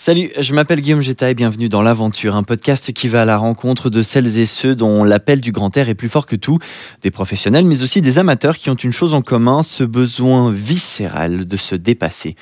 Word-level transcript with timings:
Salut, 0.00 0.30
je 0.38 0.54
m'appelle 0.54 0.80
Guillaume 0.80 1.00
Jetta 1.00 1.28
et 1.28 1.34
bienvenue 1.34 1.68
dans 1.68 1.82
l'Aventure, 1.82 2.36
un 2.36 2.44
podcast 2.44 2.92
qui 2.92 3.08
va 3.08 3.22
à 3.22 3.24
la 3.24 3.36
rencontre 3.36 3.90
de 3.90 4.00
celles 4.02 4.38
et 4.38 4.46
ceux 4.46 4.76
dont 4.76 5.02
l'appel 5.02 5.40
du 5.40 5.50
grand 5.50 5.76
air 5.76 5.88
est 5.88 5.96
plus 5.96 6.08
fort 6.08 6.24
que 6.24 6.36
tout, 6.36 6.60
des 7.02 7.10
professionnels 7.10 7.64
mais 7.64 7.82
aussi 7.82 8.00
des 8.00 8.20
amateurs 8.20 8.58
qui 8.58 8.70
ont 8.70 8.76
une 8.76 8.92
chose 8.92 9.12
en 9.12 9.22
commun, 9.22 9.64
ce 9.64 9.82
besoin 9.82 10.52
viscéral 10.52 11.48
de 11.48 11.56
se 11.56 11.74
dépasser. 11.74 12.36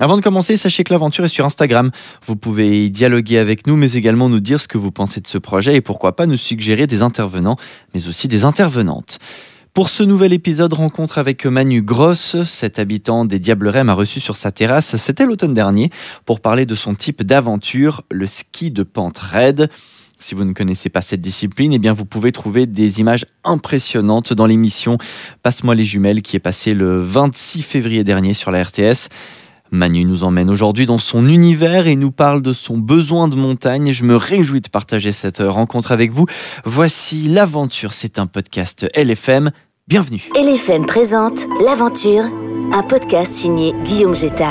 Avant 0.00 0.16
de 0.16 0.22
commencer, 0.22 0.56
sachez 0.56 0.82
que 0.82 0.92
l'aventure 0.92 1.24
est 1.24 1.28
sur 1.28 1.44
Instagram. 1.44 1.92
Vous 2.26 2.34
pouvez 2.34 2.90
dialoguer 2.90 3.38
avec 3.38 3.68
nous, 3.68 3.76
mais 3.76 3.92
également 3.92 4.28
nous 4.28 4.40
dire 4.40 4.58
ce 4.58 4.66
que 4.66 4.76
vous 4.76 4.90
pensez 4.90 5.20
de 5.20 5.28
ce 5.28 5.38
projet 5.38 5.76
et 5.76 5.80
pourquoi 5.80 6.16
pas 6.16 6.26
nous 6.26 6.36
suggérer 6.36 6.88
des 6.88 7.02
intervenants, 7.02 7.56
mais 7.94 8.08
aussi 8.08 8.26
des 8.26 8.44
intervenantes. 8.44 9.20
Pour 9.78 9.90
ce 9.90 10.02
nouvel 10.02 10.32
épisode, 10.32 10.72
rencontre 10.72 11.18
avec 11.18 11.46
Manu 11.46 11.82
Gross, 11.82 12.42
cet 12.42 12.80
habitant 12.80 13.24
des 13.24 13.38
Diablerets 13.38 13.84
m'a 13.84 13.94
reçu 13.94 14.18
sur 14.18 14.34
sa 14.34 14.50
terrasse, 14.50 14.96
c'était 14.96 15.24
l'automne 15.24 15.54
dernier, 15.54 15.90
pour 16.24 16.40
parler 16.40 16.66
de 16.66 16.74
son 16.74 16.96
type 16.96 17.22
d'aventure, 17.22 18.02
le 18.10 18.26
ski 18.26 18.72
de 18.72 18.82
pente 18.82 19.18
raide. 19.18 19.70
Si 20.18 20.34
vous 20.34 20.44
ne 20.44 20.52
connaissez 20.52 20.88
pas 20.88 21.00
cette 21.00 21.20
discipline, 21.20 21.72
eh 21.72 21.78
bien 21.78 21.92
vous 21.92 22.06
pouvez 22.06 22.32
trouver 22.32 22.66
des 22.66 22.98
images 22.98 23.24
impressionnantes 23.44 24.32
dans 24.32 24.46
l'émission 24.46 24.98
Passe-moi 25.44 25.76
les 25.76 25.84
jumelles 25.84 26.22
qui 26.22 26.34
est 26.34 26.40
passée 26.40 26.74
le 26.74 27.00
26 27.00 27.62
février 27.62 28.02
dernier 28.02 28.34
sur 28.34 28.50
la 28.50 28.64
RTS. 28.64 29.06
Manu 29.70 30.04
nous 30.04 30.24
emmène 30.24 30.50
aujourd'hui 30.50 30.86
dans 30.86 30.98
son 30.98 31.28
univers 31.28 31.86
et 31.86 31.94
nous 31.94 32.10
parle 32.10 32.42
de 32.42 32.52
son 32.52 32.78
besoin 32.78 33.28
de 33.28 33.36
montagne. 33.36 33.92
Je 33.92 34.02
me 34.02 34.16
réjouis 34.16 34.62
de 34.62 34.68
partager 34.68 35.12
cette 35.12 35.38
rencontre 35.38 35.92
avec 35.92 36.10
vous. 36.10 36.26
Voici 36.64 37.28
l'aventure, 37.28 37.92
c'est 37.92 38.18
un 38.18 38.26
podcast 38.26 38.88
LFM. 38.96 39.52
Bienvenue. 39.88 40.20
LFM 40.36 40.84
présente 40.84 41.46
L'Aventure, 41.64 42.24
un 42.74 42.82
podcast 42.82 43.32
signé 43.32 43.72
Guillaume 43.84 44.14
Jetta. 44.14 44.50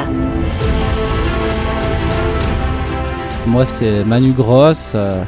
Moi, 3.46 3.64
c'est 3.66 4.04
Manu 4.04 4.32
Gross. 4.32 4.94
euh, 4.96 5.22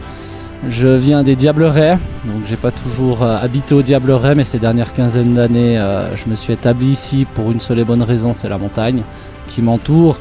Je 0.67 0.87
viens 0.87 1.21
des 1.21 1.35
Diablerets, 1.35 1.99
donc 2.25 2.43
j'ai 2.45 2.55
pas 2.55 2.71
toujours 2.71 3.21
euh, 3.21 3.37
habité 3.37 3.75
aux 3.75 3.83
Diablerets, 3.83 4.33
mais 4.33 4.43
ces 4.43 4.57
dernières 4.57 4.93
quinzaines 4.93 5.35
d'années, 5.35 5.77
euh, 5.77 6.15
je 6.15 6.27
me 6.27 6.35
suis 6.35 6.53
établi 6.53 6.87
ici 6.87 7.27
pour 7.35 7.51
une 7.51 7.59
seule 7.59 7.77
et 7.77 7.85
bonne 7.85 8.01
raison, 8.01 8.33
c'est 8.33 8.49
la 8.49 8.57
montagne 8.57 9.03
qui 9.47 9.61
m'entoure 9.61 10.17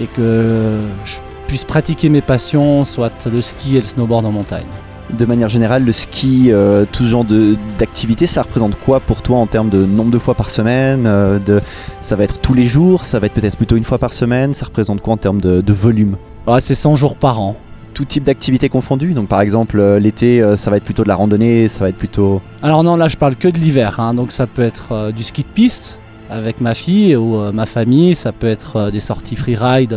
et 0.00 0.06
que 0.06 0.80
je 1.04 1.16
puisse 1.46 1.64
pratiquer 1.64 2.08
mes 2.08 2.22
passions, 2.22 2.84
soit 2.86 3.26
le 3.30 3.42
ski 3.42 3.76
et 3.76 3.80
le 3.80 3.86
snowboard 3.86 4.24
en 4.24 4.32
montagne. 4.32 4.64
De 5.12 5.24
manière 5.24 5.48
générale, 5.48 5.84
le 5.84 5.92
ski, 5.92 6.46
euh, 6.50 6.84
tout 6.90 7.04
ce 7.04 7.08
genre 7.08 7.24
de- 7.24 7.56
d'activité, 7.78 8.26
ça 8.26 8.42
représente 8.42 8.76
quoi 8.78 8.98
pour 8.98 9.22
toi 9.22 9.38
en 9.38 9.46
termes 9.46 9.70
de 9.70 9.84
nombre 9.84 10.10
de 10.10 10.18
fois 10.18 10.34
par 10.34 10.50
semaine 10.50 11.04
euh, 11.06 11.38
de, 11.38 11.60
Ça 12.00 12.16
va 12.16 12.24
être 12.24 12.40
tous 12.40 12.54
les 12.54 12.64
jours, 12.64 13.04
ça 13.04 13.20
va 13.20 13.26
être 13.26 13.32
peut-être 13.34 13.56
plutôt 13.56 13.76
une 13.76 13.84
fois 13.84 13.98
par 13.98 14.12
semaine, 14.12 14.52
ça 14.52 14.66
représente 14.66 15.00
quoi 15.02 15.14
en 15.14 15.16
termes 15.16 15.40
de, 15.40 15.60
de 15.60 15.72
volume? 15.72 16.16
Ouais, 16.48 16.60
c'est 16.60 16.74
100 16.74 16.96
jours 16.96 17.14
par 17.14 17.40
an. 17.40 17.54
Tout 17.94 18.04
type 18.04 18.24
d'activité 18.24 18.68
confondue, 18.68 19.12
donc 19.14 19.28
par 19.28 19.40
exemple 19.40 19.78
euh, 19.78 20.00
l'été, 20.00 20.44
ça 20.56 20.70
va 20.70 20.76
être 20.76 20.84
plutôt 20.84 21.04
de 21.04 21.08
la 21.08 21.14
randonnée, 21.14 21.68
ça 21.68 21.80
va 21.80 21.88
être 21.88 21.96
plutôt... 21.96 22.42
Alors 22.62 22.82
non, 22.82 22.96
là 22.96 23.06
je 23.06 23.16
parle 23.16 23.36
que 23.36 23.46
de 23.48 23.56
l'hiver, 23.58 24.00
hein, 24.00 24.12
donc 24.12 24.32
ça 24.32 24.46
peut 24.48 24.62
être 24.62 25.12
du 25.12 25.22
ski 25.22 25.42
de 25.42 25.48
piste 25.48 26.00
avec 26.28 26.60
ma 26.60 26.74
fille 26.74 27.14
ou 27.14 27.52
ma 27.52 27.64
famille, 27.64 28.16
ça 28.16 28.32
peut 28.32 28.48
être 28.48 28.90
des 28.90 29.00
sorties 29.00 29.36
freeride 29.36 29.96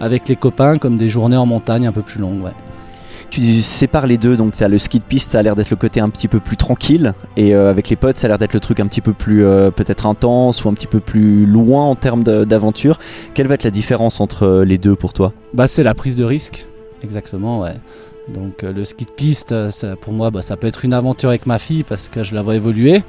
avec 0.00 0.28
les 0.28 0.34
copains, 0.36 0.78
comme 0.78 0.96
des 0.96 1.08
journées 1.08 1.36
en 1.36 1.46
montagne 1.46 1.86
un 1.86 1.92
peu 1.92 2.02
plus 2.02 2.20
longues. 2.20 2.42
ouais. 2.42 2.50
Tu 3.30 3.62
sépares 3.62 4.08
les 4.08 4.18
deux, 4.18 4.36
donc 4.36 4.54
tu 4.54 4.64
as 4.64 4.68
le 4.68 4.78
ski 4.78 4.98
de 4.98 5.04
piste, 5.04 5.30
ça 5.30 5.38
a 5.38 5.42
l'air 5.42 5.54
d'être 5.54 5.70
le 5.70 5.76
côté 5.76 6.00
un 6.00 6.08
petit 6.08 6.26
peu 6.26 6.40
plus 6.40 6.56
tranquille, 6.56 7.14
et 7.36 7.54
euh, 7.54 7.70
avec 7.70 7.88
les 7.88 7.94
potes, 7.94 8.18
ça 8.18 8.26
a 8.26 8.28
l'air 8.28 8.38
d'être 8.38 8.54
le 8.54 8.58
truc 8.58 8.80
un 8.80 8.88
petit 8.88 9.00
peu 9.00 9.12
plus 9.12 9.44
euh, 9.44 9.70
peut-être 9.70 10.06
intense 10.06 10.64
ou 10.64 10.68
un 10.68 10.74
petit 10.74 10.88
peu 10.88 10.98
plus 10.98 11.46
loin 11.46 11.84
en 11.84 11.94
termes 11.94 12.24
d'aventure. 12.24 12.98
Quelle 13.32 13.46
va 13.46 13.54
être 13.54 13.62
la 13.62 13.70
différence 13.70 14.20
entre 14.20 14.42
euh, 14.42 14.64
les 14.64 14.78
deux 14.78 14.96
pour 14.96 15.12
toi? 15.12 15.32
Bah 15.54 15.68
c'est 15.68 15.84
la 15.84 15.94
prise 15.94 16.16
de 16.16 16.24
risque, 16.24 16.66
exactement. 17.04 17.64
Donc 18.34 18.62
le 18.62 18.84
ski 18.84 19.04
de 19.04 19.10
piste, 19.10 19.54
pour 20.00 20.12
moi, 20.12 20.30
bah, 20.30 20.42
ça 20.42 20.56
peut 20.56 20.66
être 20.66 20.84
une 20.84 20.92
aventure 20.92 21.28
avec 21.28 21.46
ma 21.46 21.60
fille 21.60 21.84
parce 21.84 22.08
que 22.08 22.24
je 22.24 22.34
la 22.34 22.42
vois 22.42 22.56
évoluer, 22.56 23.04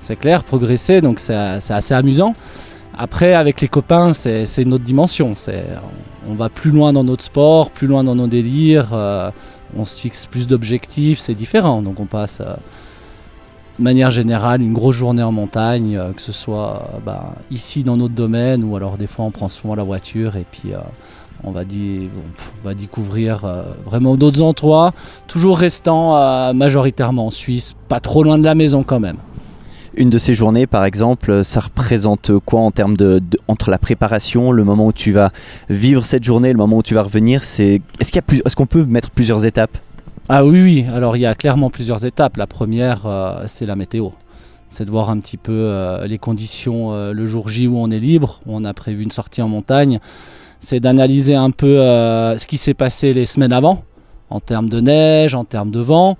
c'est 0.00 0.16
clair, 0.16 0.42
progresser, 0.42 1.02
donc 1.02 1.20
c'est 1.20 1.34
assez 1.34 1.92
amusant. 1.92 2.34
Après, 2.98 3.34
avec 3.34 3.60
les 3.60 3.68
copains, 3.68 4.14
c'est 4.14 4.46
une 4.56 4.72
autre 4.72 4.84
dimension. 4.84 5.34
On 6.26 6.34
va 6.34 6.48
plus 6.48 6.70
loin 6.70 6.94
dans 6.94 7.04
notre 7.04 7.22
sport, 7.22 7.70
plus 7.70 7.86
loin 7.86 8.02
dans 8.02 8.14
nos 8.14 8.26
délires, 8.26 9.32
on 9.78 9.84
se 9.84 10.00
fixe 10.00 10.26
plus 10.26 10.46
d'objectifs, 10.46 11.18
c'est 11.18 11.34
différent. 11.34 11.82
Donc 11.82 12.00
on 12.00 12.06
passe, 12.06 12.40
euh, 12.40 12.54
de 13.78 13.84
manière 13.84 14.10
générale, 14.10 14.62
une 14.62 14.72
grosse 14.72 14.96
journée 14.96 15.22
en 15.22 15.32
montagne, 15.32 15.96
euh, 15.96 16.12
que 16.12 16.22
ce 16.22 16.32
soit 16.32 16.82
euh, 16.94 16.98
bah, 17.04 17.34
ici 17.50 17.84
dans 17.84 17.96
notre 17.96 18.14
domaine 18.14 18.64
ou 18.64 18.76
alors 18.76 18.96
des 18.98 19.06
fois 19.06 19.24
on 19.24 19.30
prend 19.30 19.48
souvent 19.48 19.74
la 19.74 19.84
voiture 19.84 20.36
et 20.36 20.46
puis... 20.50 20.72
on 21.44 21.52
va, 21.52 21.64
découvrir 22.74 23.46
vraiment 23.84 24.16
d'autres 24.16 24.42
endroits, 24.42 24.92
toujours 25.28 25.58
restant 25.58 26.52
majoritairement 26.54 27.26
en 27.26 27.30
Suisse, 27.30 27.76
pas 27.88 28.00
trop 28.00 28.24
loin 28.24 28.36
de 28.38 28.42
la 28.42 28.56
maison 28.56 28.82
quand 28.82 28.98
même. 28.98 29.18
Une 29.98 30.10
de 30.10 30.18
ces 30.18 30.34
journées, 30.34 30.66
par 30.66 30.84
exemple, 30.84 31.42
ça 31.42 31.60
représente 31.60 32.30
quoi 32.44 32.60
en 32.60 32.70
termes 32.70 32.98
de, 32.98 33.22
entre 33.48 33.70
la 33.70 33.78
préparation, 33.78 34.52
le 34.52 34.62
moment 34.62 34.86
où 34.86 34.92
tu 34.92 35.10
vas 35.10 35.32
vivre 35.70 36.04
cette 36.04 36.22
journée, 36.22 36.52
le 36.52 36.58
moment 36.58 36.76
où 36.76 36.82
tu 36.82 36.94
vas 36.94 37.02
revenir 37.02 37.42
C'est 37.42 37.80
est-ce 37.98 38.12
qu'il 38.12 38.20
y 38.20 38.36
a 38.36 38.42
est-ce 38.44 38.54
qu'on 38.54 38.66
peut 38.66 38.84
mettre 38.84 39.10
plusieurs 39.10 39.46
étapes? 39.46 39.78
Ah 40.28 40.44
oui, 40.44 40.60
oui, 40.60 40.86
alors 40.92 41.16
il 41.16 41.20
y 41.20 41.26
a 41.26 41.34
clairement 41.34 41.70
plusieurs 41.70 42.04
étapes. 42.04 42.36
La 42.36 42.46
première, 42.46 43.06
euh, 43.06 43.44
c'est 43.46 43.64
la 43.64 43.76
météo. 43.76 44.08
C'est 44.68 44.84
de 44.84 44.90
voir 44.90 45.08
un 45.08 45.18
petit 45.20 45.36
peu 45.36 45.52
euh, 45.52 46.06
les 46.06 46.18
conditions 46.18 46.92
euh, 46.92 47.12
le 47.12 47.26
jour 47.26 47.48
J 47.48 47.68
où 47.68 47.78
on 47.78 47.90
est 47.90 47.98
libre, 47.98 48.40
où 48.44 48.54
on 48.54 48.64
a 48.64 48.74
prévu 48.74 49.02
une 49.02 49.12
sortie 49.12 49.40
en 49.40 49.48
montagne. 49.48 50.00
C'est 50.58 50.80
d'analyser 50.80 51.36
un 51.36 51.52
peu 51.52 51.76
ce 51.76 52.46
qui 52.46 52.56
s'est 52.56 52.74
passé 52.74 53.12
les 53.12 53.26
semaines 53.26 53.52
avant, 53.52 53.84
en 54.30 54.40
termes 54.40 54.68
de 54.68 54.80
neige, 54.80 55.34
en 55.34 55.44
termes 55.44 55.70
de 55.70 55.80
vent. 55.80 56.16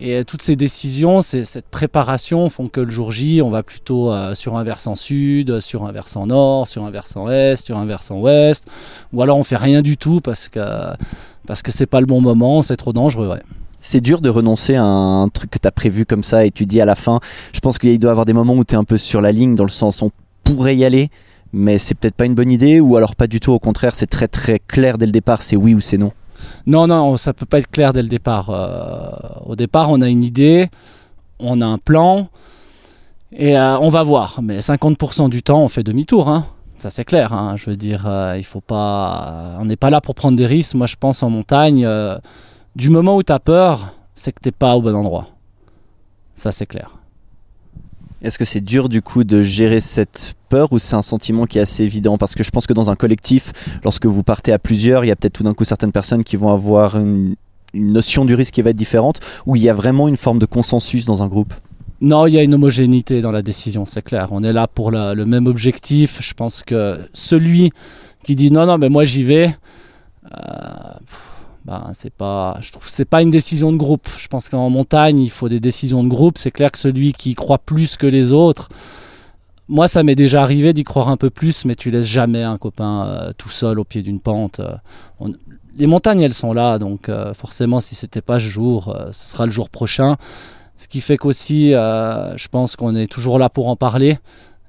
Et 0.00 0.24
toutes 0.24 0.42
ces 0.42 0.56
décisions, 0.56 1.20
cette 1.20 1.68
préparation 1.70 2.48
font 2.48 2.68
que 2.68 2.80
le 2.80 2.90
jour 2.90 3.10
J, 3.10 3.42
on 3.42 3.50
va 3.50 3.62
plutôt 3.62 4.12
euh, 4.12 4.34
sur 4.34 4.56
un 4.56 4.64
versant 4.64 4.94
sud, 4.94 5.60
sur 5.60 5.84
un 5.84 5.92
versant 5.92 6.26
nord, 6.26 6.68
sur 6.68 6.84
un 6.84 6.90
versant 6.90 7.28
est, 7.30 7.56
sur 7.56 7.76
un 7.76 7.84
versant 7.84 8.18
ouest. 8.18 8.66
Ou 9.12 9.22
alors 9.22 9.36
on 9.36 9.44
fait 9.44 9.56
rien 9.56 9.82
du 9.82 9.96
tout 9.96 10.20
parce 10.20 10.48
que 10.48 10.60
parce 11.46 11.62
que 11.62 11.72
c'est 11.72 11.86
pas 11.86 12.00
le 12.00 12.06
bon 12.06 12.20
moment, 12.20 12.62
c'est 12.62 12.76
trop 12.76 12.92
dangereux. 12.92 13.38
C'est 13.80 14.00
dur 14.00 14.20
de 14.20 14.28
renoncer 14.28 14.76
à 14.76 14.84
un 14.84 15.28
truc 15.28 15.50
que 15.50 15.58
tu 15.58 15.66
as 15.66 15.72
prévu 15.72 16.04
comme 16.04 16.22
ça 16.22 16.44
et 16.44 16.50
tu 16.50 16.64
dis 16.64 16.80
à 16.80 16.84
la 16.84 16.94
fin, 16.94 17.18
je 17.52 17.60
pense 17.60 17.78
qu'il 17.78 17.98
doit 17.98 18.10
y 18.10 18.12
avoir 18.12 18.26
des 18.26 18.34
moments 18.34 18.54
où 18.54 18.64
tu 18.64 18.74
es 18.74 18.78
un 18.78 18.84
peu 18.84 18.98
sur 18.98 19.20
la 19.20 19.32
ligne, 19.32 19.54
dans 19.54 19.64
le 19.64 19.70
sens 19.70 20.02
on 20.02 20.10
pourrait 20.44 20.76
y 20.76 20.84
aller, 20.84 21.10
mais 21.52 21.78
c'est 21.78 21.94
peut-être 21.94 22.14
pas 22.14 22.26
une 22.26 22.34
bonne 22.34 22.50
idée, 22.50 22.78
ou 22.78 22.96
alors 22.96 23.16
pas 23.16 23.26
du 23.26 23.40
tout, 23.40 23.52
au 23.52 23.58
contraire, 23.58 23.94
c'est 23.94 24.06
très 24.06 24.28
très 24.28 24.58
clair 24.58 24.98
dès 24.98 25.06
le 25.06 25.12
départ, 25.12 25.42
c'est 25.42 25.56
oui 25.56 25.74
ou 25.74 25.80
c'est 25.80 25.98
non. 25.98 26.12
Non, 26.66 26.86
non, 26.86 27.16
ça 27.16 27.32
peut 27.32 27.46
pas 27.46 27.58
être 27.58 27.70
clair 27.70 27.92
dès 27.92 28.02
le 28.02 28.08
départ. 28.08 28.50
Euh, 28.50 29.10
au 29.46 29.56
départ, 29.56 29.90
on 29.90 30.00
a 30.00 30.08
une 30.08 30.24
idée, 30.24 30.68
on 31.38 31.60
a 31.60 31.66
un 31.66 31.78
plan, 31.78 32.28
et 33.32 33.56
euh, 33.58 33.78
on 33.78 33.88
va 33.88 34.02
voir. 34.02 34.40
Mais 34.42 34.58
50% 34.58 35.28
du 35.28 35.42
temps, 35.42 35.60
on 35.62 35.68
fait 35.68 35.82
demi-tour. 35.82 36.28
hein. 36.28 36.46
Ça, 36.78 36.90
c'est 36.90 37.04
clair. 37.04 37.32
hein. 37.32 37.56
Je 37.56 37.70
veux 37.70 37.76
dire, 37.76 38.04
euh, 38.06 38.34
il 38.36 38.44
faut 38.44 38.60
pas. 38.60 39.56
On 39.58 39.64
n'est 39.64 39.76
pas 39.76 39.90
là 39.90 40.00
pour 40.00 40.14
prendre 40.14 40.36
des 40.36 40.46
risques. 40.46 40.74
Moi, 40.74 40.86
je 40.86 40.96
pense 40.96 41.22
en 41.22 41.30
montagne, 41.30 41.86
du 42.76 42.90
moment 42.90 43.16
où 43.16 43.22
tu 43.22 43.32
as 43.32 43.40
peur, 43.40 43.92
c'est 44.14 44.32
que 44.32 44.40
t'es 44.40 44.52
pas 44.52 44.76
au 44.76 44.82
bon 44.82 44.94
endroit. 44.94 45.26
Ça, 46.34 46.52
c'est 46.52 46.66
clair. 46.66 46.96
Est-ce 48.22 48.38
que 48.38 48.44
c'est 48.44 48.60
dur 48.60 48.88
du 48.88 49.00
coup 49.00 49.24
de 49.24 49.42
gérer 49.42 49.80
cette 49.80 50.34
peur 50.48 50.72
ou 50.72 50.78
c'est 50.78 50.94
un 50.94 51.02
sentiment 51.02 51.46
qui 51.46 51.58
est 51.58 51.62
assez 51.62 51.84
évident? 51.84 52.18
Parce 52.18 52.34
que 52.34 52.42
je 52.42 52.50
pense 52.50 52.66
que 52.66 52.74
dans 52.74 52.90
un 52.90 52.96
collectif, 52.96 53.52
lorsque 53.82 54.06
vous 54.06 54.22
partez 54.22 54.52
à 54.52 54.58
plusieurs, 54.58 55.04
il 55.04 55.08
y 55.08 55.10
a 55.10 55.16
peut-être 55.16 55.32
tout 55.32 55.42
d'un 55.42 55.54
coup 55.54 55.64
certaines 55.64 55.92
personnes 55.92 56.24
qui 56.24 56.36
vont 56.36 56.50
avoir 56.50 56.98
une, 56.98 57.34
notion 57.72 58.24
du 58.24 58.34
risque 58.34 58.54
qui 58.54 58.62
va 58.62 58.70
être 58.70 58.76
différente, 58.76 59.20
ou 59.46 59.56
il 59.56 59.62
y 59.62 59.68
a 59.68 59.74
vraiment 59.74 60.08
une 60.08 60.16
forme 60.16 60.38
de 60.38 60.46
consensus 60.46 61.04
dans 61.04 61.22
un 61.22 61.28
groupe? 61.28 61.54
Non, 62.00 62.26
il 62.26 62.34
y 62.34 62.38
a 62.38 62.42
une 62.42 62.54
homogénéité 62.54 63.20
dans 63.20 63.30
la 63.30 63.42
décision, 63.42 63.84
c'est 63.84 64.02
clair. 64.02 64.28
On 64.30 64.42
est 64.42 64.52
là 64.52 64.66
pour 64.66 64.90
le 64.90 65.24
même 65.24 65.46
objectif. 65.46 66.18
Je 66.20 66.34
pense 66.34 66.62
que 66.62 66.98
celui 67.12 67.70
qui 68.24 68.36
dit 68.36 68.50
non, 68.50 68.66
non, 68.66 68.78
mais 68.78 68.88
moi 68.88 69.04
j'y 69.04 69.22
vais, 69.22 69.54
euh, 70.24 70.92
ben, 71.64 71.90
c'est 71.94 72.12
pas, 72.12 72.58
je 72.60 72.72
trouve, 72.72 72.88
c'est 72.88 73.04
pas 73.04 73.22
une 73.22 73.30
décision 73.30 73.72
de 73.72 73.76
groupe. 73.76 74.08
Je 74.16 74.28
pense 74.28 74.48
qu'en 74.48 74.70
montagne, 74.70 75.20
il 75.20 75.30
faut 75.30 75.48
des 75.48 75.60
décisions 75.60 76.02
de 76.02 76.08
groupe. 76.08 76.38
C'est 76.38 76.50
clair 76.50 76.72
que 76.72 76.78
celui 76.78 77.12
qui 77.12 77.34
croit 77.34 77.58
plus 77.58 77.96
que 77.96 78.06
les 78.06 78.32
autres, 78.32 78.68
moi, 79.68 79.86
ça 79.86 80.02
m'est 80.02 80.16
déjà 80.16 80.42
arrivé 80.42 80.72
d'y 80.72 80.82
croire 80.82 81.08
un 81.08 81.16
peu 81.16 81.30
plus, 81.30 81.64
mais 81.64 81.76
tu 81.76 81.92
laisses 81.92 82.06
jamais 82.06 82.42
un 82.42 82.58
copain 82.58 83.06
euh, 83.06 83.32
tout 83.38 83.50
seul 83.50 83.78
au 83.78 83.84
pied 83.84 84.02
d'une 84.02 84.18
pente. 84.18 84.60
euh, 84.60 85.28
les 85.76 85.86
montagnes, 85.86 86.20
elles 86.20 86.34
sont 86.34 86.52
là, 86.52 86.78
donc 86.78 87.08
euh, 87.08 87.32
forcément, 87.34 87.78
si 87.78 87.94
c'était 87.94 88.20
pas 88.20 88.40
ce 88.40 88.46
jour, 88.46 88.94
ce 89.12 89.28
sera 89.28 89.46
le 89.46 89.52
jour 89.52 89.70
prochain. 89.70 90.16
Ce 90.76 90.88
qui 90.88 91.00
fait 91.00 91.16
qu'aussi, 91.16 91.70
je 91.70 92.48
pense 92.48 92.74
qu'on 92.74 92.96
est 92.96 93.06
toujours 93.06 93.38
là 93.38 93.48
pour 93.48 93.68
en 93.68 93.76
parler. 93.76 94.18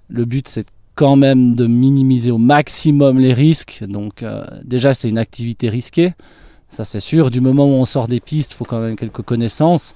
Le 0.08 0.26
but, 0.26 0.48
c'est 0.48 0.68
quand 0.94 1.16
même 1.16 1.56
de 1.56 1.66
minimiser 1.66 2.32
au 2.32 2.38
maximum 2.38 3.18
les 3.18 3.34
risques. 3.34 3.84
Donc 3.88 4.24
déjà, 4.64 4.94
c'est 4.94 5.10
une 5.10 5.18
activité 5.18 5.70
risquée. 5.70 6.14
Ça, 6.72 6.86
c'est 6.86 7.02
sûr. 7.02 7.30
Du 7.30 7.42
moment 7.42 7.66
où 7.66 7.74
on 7.74 7.86
sort 7.86 8.08
des 8.08 8.22
pistes, 8.22 8.54
il 8.54 8.56
faut 8.56 8.64
quand 8.64 8.80
même 8.80 8.96
quelques 8.96 9.24
connaissances. 9.24 9.94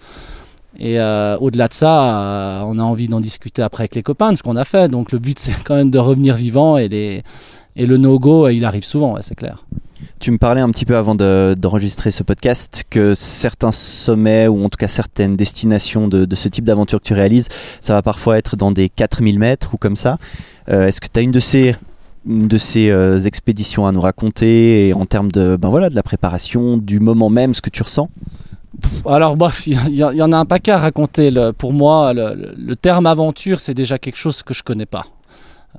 Et 0.78 1.00
euh, 1.00 1.38
au-delà 1.38 1.70
de 1.70 1.74
ça, 1.74 2.60
euh, 2.60 2.64
on 2.66 2.78
a 2.80 2.84
envie 2.84 3.08
d'en 3.08 3.22
discuter 3.22 3.62
après 3.62 3.84
avec 3.84 3.96
les 3.96 4.04
copains 4.04 4.34
de 4.34 4.38
ce 4.38 4.44
qu'on 4.44 4.58
a 4.58 4.66
fait. 4.66 4.90
Donc 4.90 5.14
le 5.14 5.20
but, 5.20 5.40
c'est 5.40 5.56
quand 5.64 5.76
même 5.76 5.90
de 5.90 6.00
revenir 6.00 6.36
vivant. 6.36 6.78
Et, 6.78 7.24
le 7.78 7.98
no-go, 7.98 8.50
il 8.50 8.66
arrive 8.66 8.84
souvent, 8.84 9.18
c'est 9.22 9.36
clair. 9.36 9.66
Tu 10.20 10.32
me 10.32 10.38
parlais 10.38 10.60
un 10.60 10.70
petit 10.70 10.86
peu 10.86 10.98
avant 10.98 11.16
d'enregistrer 11.16 12.12
ce 12.12 12.24
podcast 12.24 12.84
que 12.90 13.14
certains 13.16 13.72
sommets 13.72 14.48
ou 14.48 14.64
en 14.66 14.70
tout 14.70 14.78
cas 14.78 14.88
certaines 14.90 15.38
destinations 15.38 16.10
de, 16.10 16.36
ce 16.36 16.50
type 16.50 16.66
d'aventure 16.66 17.00
que 17.00 17.08
tu 17.08 17.14
réalises, 17.14 17.48
ça 17.80 17.94
va 17.94 18.02
parfois 18.02 18.38
être 18.38 18.56
dans 18.58 18.72
des 18.72 18.90
4000 18.90 19.40
mètres 19.40 19.74
ou 19.74 19.78
comme 19.78 19.96
ça. 19.96 20.18
Euh, 20.70 20.88
est-ce 20.88 21.00
que 21.00 21.08
tu 21.12 21.20
as 21.20 21.24
une 21.24 21.32
de 21.32 21.40
ces, 21.40 21.76
de 22.26 22.58
ces 22.58 22.90
euh, 22.90 23.20
expéditions 23.22 23.86
à 23.88 23.92
nous 23.92 24.02
raconter 24.02 24.88
et 24.88 24.94
en 24.94 25.06
termes 25.06 25.32
de, 25.32 25.56
ben 25.56 25.70
voilà, 25.70 25.90
de 25.90 25.96
la 25.96 26.04
préparation, 26.04 26.78
du 26.78 27.00
moment 27.00 27.30
même, 27.30 27.54
ce 27.54 27.62
que 27.62 27.70
tu 27.70 27.84
ressens? 27.84 28.08
Alors, 29.06 29.38
bof, 29.38 29.68
il 29.68 29.96
y, 29.96 30.04
en 30.04 30.32
a 30.32 30.38
un 30.38 30.46
paquet 30.46 30.72
à 30.72 30.78
raconter. 30.78 31.32
pour 31.58 31.72
moi, 31.72 32.14
le, 32.14 32.76
terme 32.76 33.06
aventure, 33.06 33.60
c'est 33.60 33.74
déjà 33.74 33.98
quelque 33.98 34.18
chose 34.18 34.44
que 34.44 34.54
je 34.54 34.64
connais 34.64 34.86
pas. 34.86 35.06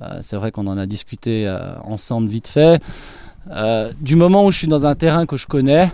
Euh, 0.01 0.19
c'est 0.21 0.35
vrai 0.35 0.51
qu'on 0.51 0.67
en 0.67 0.77
a 0.77 0.85
discuté 0.85 1.47
ensemble 1.83 2.27
vite 2.27 2.47
fait. 2.47 2.81
Euh, 3.51 3.91
du 4.01 4.15
moment 4.15 4.45
où 4.45 4.51
je 4.51 4.57
suis 4.57 4.67
dans 4.67 4.85
un 4.85 4.95
terrain 4.95 5.25
que 5.25 5.37
je 5.37 5.47
connais, 5.47 5.91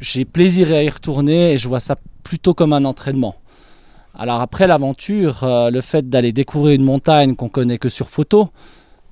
j'ai 0.00 0.24
plaisir 0.24 0.72
à 0.72 0.82
y 0.82 0.88
retourner 0.88 1.52
et 1.52 1.58
je 1.58 1.68
vois 1.68 1.80
ça 1.80 1.96
plutôt 2.22 2.54
comme 2.54 2.72
un 2.72 2.84
entraînement. 2.84 3.34
Alors 4.16 4.40
après 4.40 4.66
l'aventure, 4.66 5.42
euh, 5.42 5.70
le 5.70 5.80
fait 5.80 6.08
d'aller 6.08 6.32
découvrir 6.32 6.74
une 6.74 6.84
montagne 6.84 7.34
qu'on 7.34 7.48
connaît 7.48 7.78
que 7.78 7.88
sur 7.88 8.08
photo, 8.08 8.50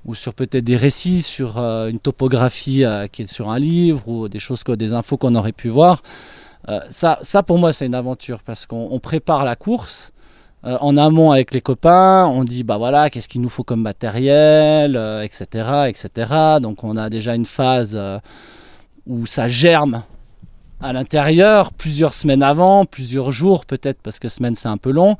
ou 0.07 0.15
sur 0.15 0.33
peut-être 0.33 0.63
des 0.63 0.77
récits, 0.77 1.21
sur 1.21 1.57
euh, 1.57 1.89
une 1.89 1.99
topographie 1.99 2.83
qui 3.11 3.21
est 3.21 3.31
sur 3.31 3.51
un 3.51 3.59
livre, 3.59 4.07
ou 4.07 4.29
des 4.29 4.39
choses, 4.39 4.63
des 4.63 4.93
infos 4.93 5.17
qu'on 5.17 5.35
aurait 5.35 5.51
pu 5.51 5.69
voir, 5.69 6.01
ça, 6.89 7.17
ça 7.21 7.43
pour 7.43 7.59
moi 7.59 7.71
c'est 7.71 7.85
une 7.85 7.95
aventure 7.95 8.39
parce 8.43 8.65
qu'on 8.65 8.99
prépare 8.99 9.45
la 9.45 9.55
course, 9.55 10.11
euh, 10.65 10.75
en 10.81 10.97
amont 10.97 11.31
avec 11.31 11.53
les 11.53 11.61
copains, 11.61 12.25
on 12.25 12.43
dit 12.43 12.63
bah 12.63 12.77
voilà, 12.77 13.11
qu'est-ce 13.11 13.27
qu'il 13.27 13.41
nous 13.41 13.49
faut 13.49 13.63
comme 13.63 13.81
matériel, 13.81 14.95
etc., 15.23 15.45
euh, 15.53 15.83
etc. 15.85 16.09
Donc 16.61 16.83
on 16.83 16.97
a 16.97 17.09
déjà 17.09 17.35
une 17.35 17.45
phase 17.45 17.93
euh, 17.95 18.19
où 19.05 19.27
ça 19.27 19.47
germe 19.47 20.03
à 20.81 20.93
l'intérieur, 20.93 21.73
plusieurs 21.73 22.13
semaines 22.13 22.41
avant, 22.41 22.85
plusieurs 22.85 23.31
jours 23.31 23.65
peut-être, 23.65 24.01
parce 24.01 24.17
que 24.17 24.29
semaine 24.29 24.55
c'est 24.55 24.67
un 24.67 24.77
peu 24.77 24.91
long. 24.91 25.15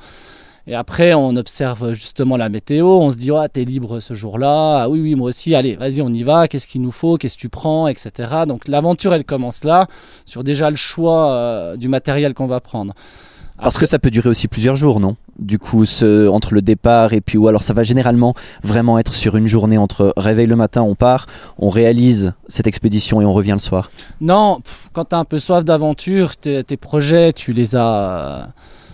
Et 0.67 0.75
après, 0.75 1.13
on 1.13 1.35
observe 1.37 1.93
justement 1.93 2.35
la 2.35 2.49
météo, 2.49 2.87
on 2.87 3.09
se 3.09 3.15
dit, 3.15 3.31
ouais, 3.31 3.47
t'es 3.47 3.63
libre 3.63 4.01
ce 4.01 4.13
jour-là, 4.13 4.81
ah 4.81 4.89
oui, 4.89 4.99
oui, 4.99 5.15
moi 5.15 5.29
aussi, 5.29 5.55
allez, 5.55 5.77
vas-y, 5.77 6.01
on 6.01 6.09
y 6.09 6.23
va, 6.23 6.49
qu'est-ce 6.49 6.67
qu'il 6.67 6.81
nous 6.81 6.91
faut, 6.91 7.17
qu'est-ce 7.17 7.37
que 7.37 7.41
tu 7.41 7.49
prends, 7.49 7.87
etc. 7.87 8.09
Donc 8.45 8.67
l'aventure, 8.67 9.13
elle 9.13 9.23
commence 9.23 9.63
là, 9.63 9.87
sur 10.25 10.43
déjà 10.43 10.69
le 10.69 10.75
choix 10.75 11.75
du 11.77 11.87
matériel 11.87 12.33
qu'on 12.33 12.47
va 12.47 12.59
prendre. 12.59 12.93
Parce 13.59 13.77
que 13.77 13.85
ça 13.87 13.97
peut 13.97 14.11
durer 14.11 14.29
aussi 14.29 14.47
plusieurs 14.47 14.75
jours, 14.75 14.99
non? 14.99 15.15
Du 15.39 15.57
coup, 15.57 15.85
ce, 15.85 16.27
entre 16.27 16.53
le 16.53 16.61
départ 16.61 17.13
et 17.13 17.21
puis 17.21 17.37
ou 17.37 17.47
alors 17.47 17.63
ça 17.63 17.73
va 17.73 17.83
généralement 17.83 18.33
vraiment 18.63 18.99
être 18.99 19.13
sur 19.13 19.35
une 19.35 19.47
journée 19.47 19.77
entre 19.77 20.13
réveil 20.15 20.47
le 20.47 20.55
matin, 20.55 20.83
on 20.83 20.95
part, 20.95 21.25
on 21.57 21.69
réalise 21.69 22.33
cette 22.47 22.67
expédition 22.67 23.21
et 23.21 23.25
on 23.25 23.33
revient 23.33 23.53
le 23.53 23.59
soir? 23.59 23.89
Non, 24.21 24.59
quand 24.93 25.05
tu 25.05 25.15
as 25.15 25.19
un 25.19 25.25
peu 25.25 25.39
soif 25.39 25.65
d'aventure, 25.65 26.37
tes, 26.37 26.63
projets, 26.77 27.33
tu 27.33 27.51
les 27.51 27.75
as 27.75 28.49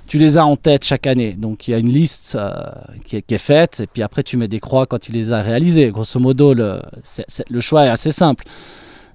tu 0.08 0.18
les 0.18 0.38
as 0.38 0.46
en 0.46 0.56
tête 0.56 0.84
chaque 0.84 1.08
année. 1.08 1.34
Donc 1.34 1.68
il 1.68 1.72
y 1.72 1.74
a 1.74 1.78
une 1.78 1.90
liste 1.90 2.36
euh, 2.40 2.52
qui, 3.06 3.18
est, 3.18 3.38
faite 3.38 3.80
et 3.82 3.88
puis 3.88 4.02
après 4.04 4.24
tu 4.24 4.38
mets 4.38 4.48
des 4.48 4.60
croix 4.60 4.86
quand 4.86 5.00
tu 5.00 5.12
les 5.12 5.34
as 5.34 5.42
réalisés. 5.42 5.92
Grosso 5.92 6.20
modo, 6.20 6.54
le, 6.54 6.80
choix 7.60 7.86
est 7.86 7.90
assez 7.90 8.12
simple. 8.12 8.44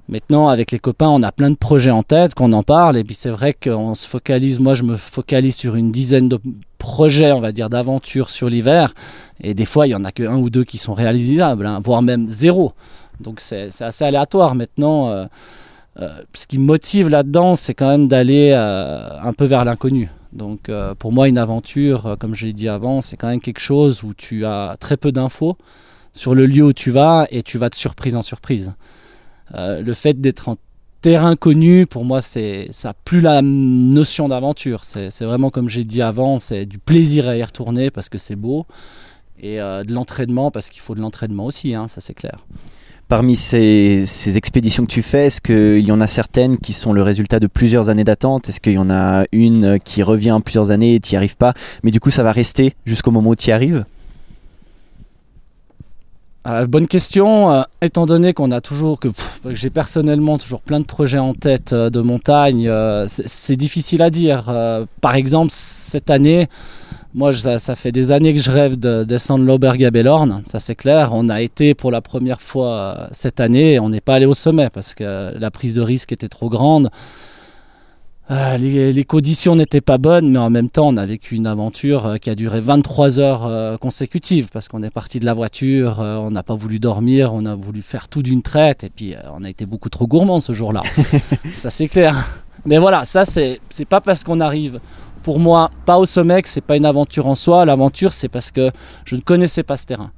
Maintenant, 0.09 0.49
avec 0.49 0.71
les 0.71 0.79
copains, 0.79 1.09
on 1.09 1.23
a 1.23 1.33
plein 1.33 1.51
de 1.51 1.57
projets 1.57 1.91
en 1.91 2.03
tête, 2.03 2.33
qu'on 2.33 2.55
en 2.55 2.63
parle, 2.63 2.97
et 2.97 3.05
puis 3.05 3.15
c'est 3.15 3.29
vrai 3.29 3.53
qu'on 3.53 3.95
se 3.95 4.09
focalise, 4.09 4.59
moi 4.59 4.73
je 4.73 4.83
me 4.83 4.97
focalise 4.97 5.55
sur 5.55 5.75
une 5.75 5.93
dizaine 5.93 6.31
de 6.31 6.41
projets, 6.79 7.31
on 7.33 7.41
va 7.41 7.53
dire, 7.53 7.69
d'aventures 7.69 8.31
sur 8.31 8.49
l'hiver, 8.49 8.95
et 9.43 9.53
des 9.53 9.67
fois 9.67 9.87
il 9.87 9.91
y 9.91 9.95
en 9.95 10.05
a 10.05 10.11
que 10.11 10.23
un 10.23 10.39
ou 10.39 10.49
deux 10.49 10.65
qui 10.65 10.79
sont 10.79 10.95
réalisables, 10.95 11.67
hein, 11.67 11.83
voire 11.85 12.01
même 12.01 12.27
zéro. 12.31 12.73
Donc 13.21 13.41
c'est 13.41 13.69
assez 13.81 14.05
aléatoire 14.05 14.55
maintenant. 14.55 15.11
Euh, 15.11 15.27
euh, 16.01 16.23
ce 16.33 16.47
qui 16.47 16.57
me 16.57 16.65
motive 16.65 17.11
là-dedans, 17.11 17.55
c'est 17.55 17.75
quand 17.75 17.89
même 17.89 18.09
d'aller 18.09 18.55
un 18.55 19.33
peu 19.35 19.45
vers 19.45 19.67
l'inconnu. 19.67 20.09
Donc 20.33 20.71
pour 20.99 21.13
moi, 21.13 21.29
une 21.29 21.39
aventure, 21.39 22.17
comme 22.21 22.35
je 22.35 22.47
l'ai 22.47 22.53
dit 22.53 22.69
avant, 22.69 23.01
c'est 23.01 23.17
quand 23.17 23.29
même 23.29 23.41
quelque 23.41 23.61
chose 23.61 24.03
où 24.03 24.15
tu 24.15 24.45
as 24.45 24.77
très 24.79 24.97
peu 24.97 25.11
d'infos 25.11 25.57
sur 26.13 26.35
le 26.35 26.47
lieu 26.47 26.65
où 26.65 26.73
tu 26.73 26.91
vas 26.91 27.27
et 27.31 27.43
tu 27.43 27.59
vas 27.59 27.69
de 27.69 27.75
surprise 27.75 28.17
en 28.17 28.23
surprise. 28.23 28.75
Euh, 29.55 29.81
le 29.83 29.95
fait 29.95 30.21
d'être 30.21 30.49
en 30.49 30.57
terrain 31.01 31.37
connu, 31.37 31.87
pour 31.87 32.05
moi, 32.05 32.21
c'est 32.21 32.69
ça 32.71 32.93
plus 33.05 33.21
la 33.21 33.41
notion 33.41 34.29
d'aventure. 34.29 34.85
C'est 34.85 35.25
vraiment 35.25 35.51
comme 35.51 35.69
j'ai 35.69 35.85
dit 35.85 36.03
avant, 36.03 36.39
c'est 36.39 36.67
du 36.67 36.79
plaisir 36.79 37.29
à 37.29 37.37
y 37.37 37.43
retourner 37.43 37.91
parce 37.91 38.09
que 38.09 38.19
c'est 38.19 38.37
beau 38.37 38.67
et 39.41 39.61
euh, 39.61 39.85
de 39.85 39.93
l'entraînement 39.93 40.51
parce 40.51 40.69
qu'il 40.69 40.83
faut 40.83 40.95
de 40.95 41.01
l'entraînement 41.01 41.47
aussi, 41.47 41.75
hein, 41.75 41.89
ça 41.89 42.01
c'est 42.01 42.15
clair. 42.15 42.47
Parmi 43.09 43.37
ces, 43.37 44.37
expéditions 44.37 44.85
que 44.85 44.91
tu 44.91 45.01
fais, 45.01 45.27
est-ce 45.27 45.41
qu'il 45.41 45.87
y 45.87 45.91
en 45.91 46.01
a 46.03 46.07
certaines 46.07 46.59
qui 46.59 46.75
sont 46.75 46.93
le 46.93 47.01
résultat 47.03 47.41
de 47.41 47.47
plusieurs 47.47 47.89
années 47.89 48.05
d'attente? 48.05 48.51
Est-ce 48.51 48.61
qu'il 48.61 48.75
y 48.75 48.79
en 48.79 48.91
a 48.91 49.25
une 49.33 49.79
qui 49.83 50.03
revient 50.03 50.39
plusieurs 50.45 50.71
années 50.71 50.97
et 50.97 51.01
tu 51.01 51.15
n'y 51.15 51.17
arrives 51.17 51.39
pas? 51.39 51.55
Mais 51.83 51.91
du 51.91 52.01
coup, 52.01 52.11
ça 52.11 52.23
va 52.23 52.33
rester 52.33 52.75
jusqu'au 52.85 53.11
moment 53.11 53.31
où 53.31 53.37
tu 53.37 53.49
y 53.49 53.53
arrives? 53.53 53.87
Euh, 56.47 56.67
bonne 56.67 56.87
question. 56.87 57.51
Euh, 57.51 57.63
étant 57.81 58.05
donné 58.05 58.35
qu'on 58.35 58.51
a 58.51 58.61
toujours 58.61 59.01
que, 59.01 59.09
j'ai 59.47 59.71
personnellement 59.71 60.37
toujours 60.37 60.61
plein 60.61 60.81
de 60.81 60.85
projets 60.85 61.19
en 61.19 61.33
tête 61.33 61.73
euh, 61.73 61.89
de 61.89 62.01
montagne, 62.01 62.71
c'est 63.07 63.57
difficile 63.57 64.03
à 64.03 64.11
dire. 64.11 64.53
par 65.01 65.15
exemple, 65.15 65.51
cette 65.51 66.11
année, 66.11 66.49
moi, 67.15 67.33
ça, 67.33 67.75
fait 67.75 67.93
des 67.93 68.13
années 68.13 68.35
que 68.35 68.41
je 68.41 68.51
rêve 68.51 68.79
de 68.79 69.05
descendre 69.05 69.45
l'Auberge 69.45 69.83
à 69.83 69.91
Bellorn, 69.91 70.43
ça 70.47 70.61
c'est 70.61 70.75
clair. 70.75 71.11
On 71.13 71.29
a 71.29 71.41
été 71.41 71.75
pour 71.75 71.91
la 71.91 72.01
première 72.01 72.43
fois 72.43 73.09
cette 73.13 73.41
année 73.41 73.75
et 73.75 73.81
on 73.81 73.89
n'est 73.89 74.01
pas 74.01 74.15
allé 74.15 74.27
au 74.27 74.35
sommet 74.35 74.69
parce 74.71 74.95
que 74.95 75.33
la 75.39 75.51
prise 75.51 75.75
de 75.75 75.81
risque 75.81 76.13
était 76.13 76.29
trop 76.29 76.49
grande. 76.49 76.91
Euh, 78.31 78.59
les, 78.59 79.05
conditions 79.05 79.57
n'étaient 79.57 79.81
pas 79.81 79.97
bonnes, 79.97 80.33
mais 80.33 80.39
en 80.39 80.51
même 80.51 80.69
temps, 80.69 80.89
on 80.89 80.99
a 80.99 81.07
vécu 81.07 81.35
une 81.35 81.47
aventure 81.47 82.05
euh, 82.05 82.17
qui 82.17 82.29
a 82.29 82.35
duré 82.35 82.61
23 82.61 83.21
heures 83.21 83.47
euh, 83.47 83.79
consécutives 83.79 84.49
parce 84.53 84.69
qu'on 84.69 84.83
est 84.83 84.91
parti 84.91 85.19
de 85.19 85.25
la 85.25 85.33
voiture, 85.33 85.99
on 86.01 86.31
n'a 86.31 86.43
pas 86.43 86.55
voulu 86.55 86.79
dormir, 86.79 87.33
on 87.33 87.47
a 87.47 87.55
voulu 87.55 87.81
faire 87.81 88.09
tout 88.09 88.23
d'une 88.23 88.43
traite 88.43 88.85
et 88.85 88.91
puis 88.91 89.15
on 89.33 89.45
a 89.45 89.49
été 89.49 89.65
beaucoup 89.65 89.89
trop 89.89 90.07
gourmand 90.07 90.41
ce 90.41 90.53
jour-là. 90.53 90.83
ça, 91.55 91.71
c'est 91.71 91.89
clair. 91.89 92.29
Mais 92.67 92.77
voilà, 92.77 93.07
ça, 93.07 93.25
c'est 93.25 93.61
pas 93.89 94.03
parce 94.03 94.25
qu'on 94.25 94.41
arrive, 94.41 94.79
pour 95.29 95.41
moi, 95.41 95.71
pas 95.85 95.99
au 95.99 96.07
sommet 96.07 96.41
c'est 96.47 96.63
pas 96.63 96.79
une 96.79 96.87
aventure 96.87 97.27
en 97.27 97.35
soi. 97.35 97.67
L'aventure, 97.67 98.15
c'est 98.15 98.31
parce 98.31 98.51
que 98.51 98.71
je 99.05 99.15
ne 99.15 99.21
connaissais 99.21 99.63
pas 99.63 99.77
ce 99.77 99.85
terrain. 99.85 100.11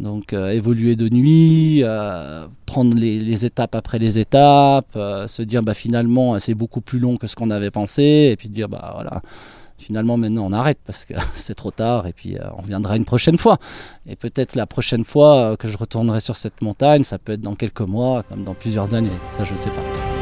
Donc 0.00 0.32
euh, 0.32 0.48
évoluer 0.48 0.96
de 0.96 1.10
nuit, 1.10 1.82
euh, 1.82 2.46
prendre 2.64 2.96
les, 2.96 3.44
étapes 3.44 3.74
après 3.74 3.98
les 3.98 4.18
étapes, 4.18 4.96
euh, 4.96 5.28
se 5.28 5.42
dire 5.42 5.62
bah 5.62 5.74
finalement 5.74 6.38
c'est 6.38 6.54
beaucoup 6.54 6.80
plus 6.80 6.98
long 6.98 7.18
que 7.18 7.26
ce 7.26 7.36
qu'on 7.36 7.50
avait 7.50 7.70
pensé, 7.70 8.30
et 8.32 8.36
puis 8.36 8.48
dire 8.48 8.70
bah 8.70 8.92
voilà 8.94 9.20
finalement 9.76 10.16
maintenant 10.16 10.46
on 10.46 10.52
arrête 10.54 10.78
parce 10.86 11.04
que 11.04 11.12
c'est 11.36 11.54
trop 11.54 11.70
tard 11.70 12.06
et 12.06 12.14
puis 12.14 12.38
on 12.56 12.62
reviendra 12.62 12.96
une 12.96 13.04
prochaine 13.04 13.36
fois. 13.36 13.58
Et 14.06 14.16
peut-être 14.16 14.54
la 14.54 14.64
prochaine 14.64 15.04
fois 15.04 15.58
que 15.58 15.68
je 15.68 15.76
retournerai 15.76 16.20
sur 16.20 16.36
cette 16.36 16.62
montagne, 16.62 17.02
ça 17.02 17.18
peut 17.18 17.32
être 17.32 17.42
dans 17.42 17.56
quelques 17.56 17.82
mois 17.82 18.22
comme 18.22 18.42
dans 18.42 18.54
plusieurs 18.54 18.94
années, 18.94 19.18
ça 19.28 19.44
je 19.44 19.54
sais 19.54 19.68
pas. 19.68 20.13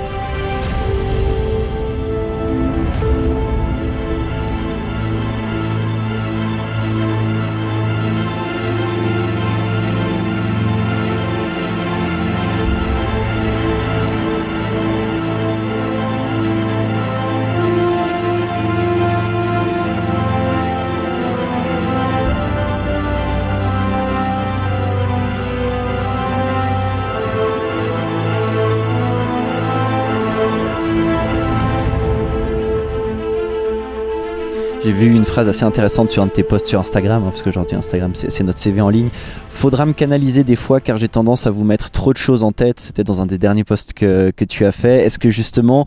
Une 35.06 35.24
phrase 35.24 35.48
assez 35.48 35.64
intéressante 35.64 36.12
sur 36.12 36.22
un 36.22 36.26
de 36.26 36.30
tes 36.30 36.44
posts 36.44 36.68
sur 36.68 36.78
Instagram, 36.78 37.24
hein, 37.24 37.30
parce 37.30 37.42
qu'aujourd'hui 37.42 37.76
Instagram 37.76 38.12
c'est 38.14 38.44
notre 38.44 38.60
CV 38.60 38.80
en 38.80 38.88
ligne. 38.88 39.08
Faudra 39.50 39.84
me 39.84 39.92
canaliser 39.94 40.44
des 40.44 40.54
fois 40.54 40.80
car 40.80 40.96
j'ai 40.96 41.08
tendance 41.08 41.44
à 41.44 41.50
vous 41.50 41.64
mettre 41.64 41.90
trop 41.90 42.12
de 42.12 42.18
choses 42.18 42.44
en 42.44 42.52
tête. 42.52 42.78
C'était 42.78 43.02
dans 43.02 43.20
un 43.20 43.26
des 43.26 43.36
derniers 43.36 43.64
posts 43.64 43.94
que, 43.94 44.30
que 44.30 44.44
tu 44.44 44.64
as 44.64 44.70
fait. 44.70 45.04
Est-ce 45.04 45.18
que 45.18 45.28
justement 45.28 45.86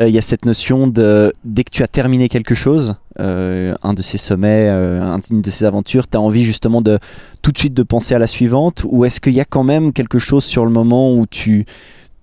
euh, 0.00 0.08
il 0.08 0.14
y 0.14 0.18
a 0.18 0.22
cette 0.22 0.44
notion 0.44 0.86
de 0.86 1.32
dès 1.44 1.64
que 1.64 1.70
tu 1.70 1.82
as 1.82 1.88
terminé 1.88 2.28
quelque 2.28 2.54
chose, 2.54 2.96
euh, 3.20 3.74
un 3.82 3.94
de 3.94 4.02
ces 4.02 4.18
sommets, 4.18 4.68
euh, 4.70 5.18
une 5.30 5.40
de 5.40 5.50
ces 5.50 5.64
aventures, 5.64 6.06
tu 6.06 6.18
as 6.18 6.20
envie 6.20 6.44
justement 6.44 6.82
de 6.82 6.98
tout 7.40 7.52
de 7.52 7.58
suite 7.58 7.74
de 7.74 7.82
penser 7.82 8.14
à 8.14 8.18
la 8.18 8.26
suivante? 8.26 8.82
Ou 8.84 9.06
est-ce 9.06 9.20
qu'il 9.22 9.32
y 9.32 9.40
a 9.40 9.46
quand 9.46 9.64
même 9.64 9.94
quelque 9.94 10.18
chose 10.18 10.44
sur 10.44 10.66
le 10.66 10.70
moment 10.70 11.10
où 11.10 11.26
tu 11.26 11.64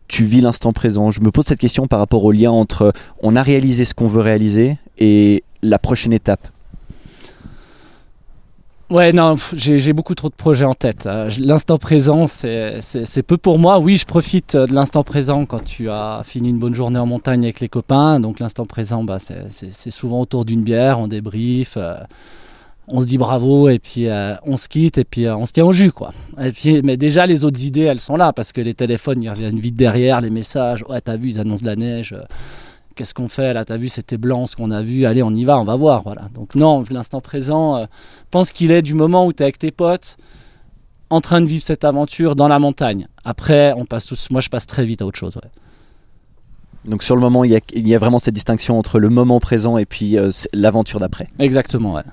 tu 0.10 0.26
vis 0.26 0.42
l'instant 0.42 0.74
présent 0.74 1.12
Je 1.12 1.22
me 1.22 1.32
pose 1.32 1.46
cette 1.46 1.60
question 1.60 1.88
par 1.88 2.00
rapport 2.00 2.26
au 2.26 2.34
lien 2.34 2.52
entre 2.52 2.92
on 3.24 3.38
a 3.38 3.44
réalisé 3.44 3.86
ce 3.86 3.94
qu'on 3.94 4.08
veut 4.08 4.22
réaliser 4.22 4.78
et 4.98 5.44
la 5.62 5.80
prochaine 5.80 6.12
étape 6.12 6.50
Ouais, 8.90 9.14
non, 9.14 9.36
j'ai 9.54 9.94
beaucoup 9.94 10.16
trop 10.16 10.30
de 10.30 10.34
projets 10.34 10.66
en 10.66 10.74
tête. 10.74 11.06
Euh, 11.06 11.30
l'instant 11.38 11.78
présent, 11.78 12.26
c'est 12.26 13.22
peu 13.22 13.38
pour 13.38 13.60
moi. 13.60 13.78
Oui, 13.78 13.98
je 13.98 14.06
profite 14.06 14.58
de 14.58 14.74
l'instant 14.74 15.04
présent 15.04 15.46
quand 15.46 15.64
tu 15.64 15.92
as 15.92 16.24
fini 16.26 16.50
une 16.50 16.58
bonne 16.58 16.74
journée 16.74 16.98
en 16.98 17.06
montagne 17.06 17.44
avec 17.44 17.60
les 17.60 17.70
copains. 17.70 18.20
Donc 18.20 18.40
l'instant 18.40 18.66
présent, 18.66 19.04
bah, 19.04 19.20
c'est 19.20 19.92
souvent 19.92 20.22
autour 20.22 20.44
d'une 20.44 20.64
bière, 20.64 21.00
on 21.00 21.08
débrief, 21.08 21.76
euh, 21.78 21.98
on 22.90 23.02
se 23.02 23.06
dit 23.06 23.18
bravo 23.18 23.70
et 23.70 23.80
puis 23.80 24.08
euh, 24.08 24.36
on 24.44 24.58
se 24.58 24.68
quitte 24.68 24.98
et 24.98 25.04
puis 25.04 25.30
on 25.30 25.46
se 25.46 25.54
tient 25.54 25.66
au 25.66 25.74
jus, 25.74 25.92
quoi. 25.92 26.12
Et 26.42 26.52
puis, 26.52 26.82
mais 26.82 26.98
déjà, 26.98 27.26
les 27.26 27.46
autres 27.46 27.64
idées, 27.64 27.84
elles 27.84 28.00
sont 28.00 28.16
là 28.16 28.34
parce 28.34 28.52
que 28.52 28.62
les 28.62 28.74
téléphones, 28.74 29.22
ils 29.22 29.30
reviennent 29.30 29.60
vite 29.60 29.76
derrière, 29.76 30.22
les 30.22 30.30
messages. 30.30 30.84
Ouais, 30.90 31.02
t'as 31.02 31.18
vu, 31.18 31.30
ils 31.30 31.40
annoncent 31.40 31.62
de 31.62 31.68
la 31.68 31.76
neige 31.76 32.16
qu'est-ce 33.00 33.14
qu'on 33.14 33.30
fait 33.30 33.54
Là, 33.54 33.64
t'as 33.64 33.78
vu, 33.78 33.88
c'était 33.88 34.18
blanc 34.18 34.46
ce 34.46 34.58
qu'on 34.58 34.72
a 34.72 34.82
vu. 34.82 35.06
Allez, 35.06 35.24
on 35.24 35.32
y 35.32 35.46
va, 35.46 35.58
on 35.58 35.64
va 35.64 35.78
voir. 35.78 36.02
Voilà. 36.02 36.28
Donc 36.34 36.54
non, 36.56 36.84
l'instant 36.92 37.22
présent, 37.22 37.78
euh, 37.78 37.86
pense 38.30 38.52
qu'il 38.52 38.74
est 38.74 38.82
du 38.82 38.94
moment 38.94 39.26
où 39.26 39.32
tu 39.32 39.42
es 39.42 39.46
avec 39.46 39.58
tes 39.58 39.72
potes, 39.72 40.18
en 41.10 41.22
train 41.22 41.40
de 41.40 41.46
vivre 41.46 41.64
cette 41.64 41.86
aventure 41.86 42.36
dans 42.36 42.50
la 42.50 42.60
montagne. 42.60 43.08
Après, 43.24 43.74
on 43.78 43.86
passe 43.86 44.06
tous. 44.06 44.30
Moi, 44.32 44.42
je 44.42 44.50
passe 44.50 44.68
très 44.68 44.84
vite 44.84 45.02
à 45.02 45.06
autre 45.06 45.18
chose. 45.18 45.40
Donc 46.84 47.02
sur 47.02 47.16
le 47.16 47.22
moment, 47.22 47.46
il 47.46 47.52
y, 47.52 47.96
a, 47.96 48.00
vraiment 48.00 48.20
cette 48.20 48.34
distinction 48.34 48.78
entre 48.78 49.00
le 49.00 49.10
moment 49.10 49.40
présent 49.40 49.78
et 49.78 49.86
puis 49.86 50.18
euh, 50.18 50.30
l'aventure 50.54 51.00
d'après. 51.00 51.28
Exactement, 51.40 51.94
ouais 51.94 52.04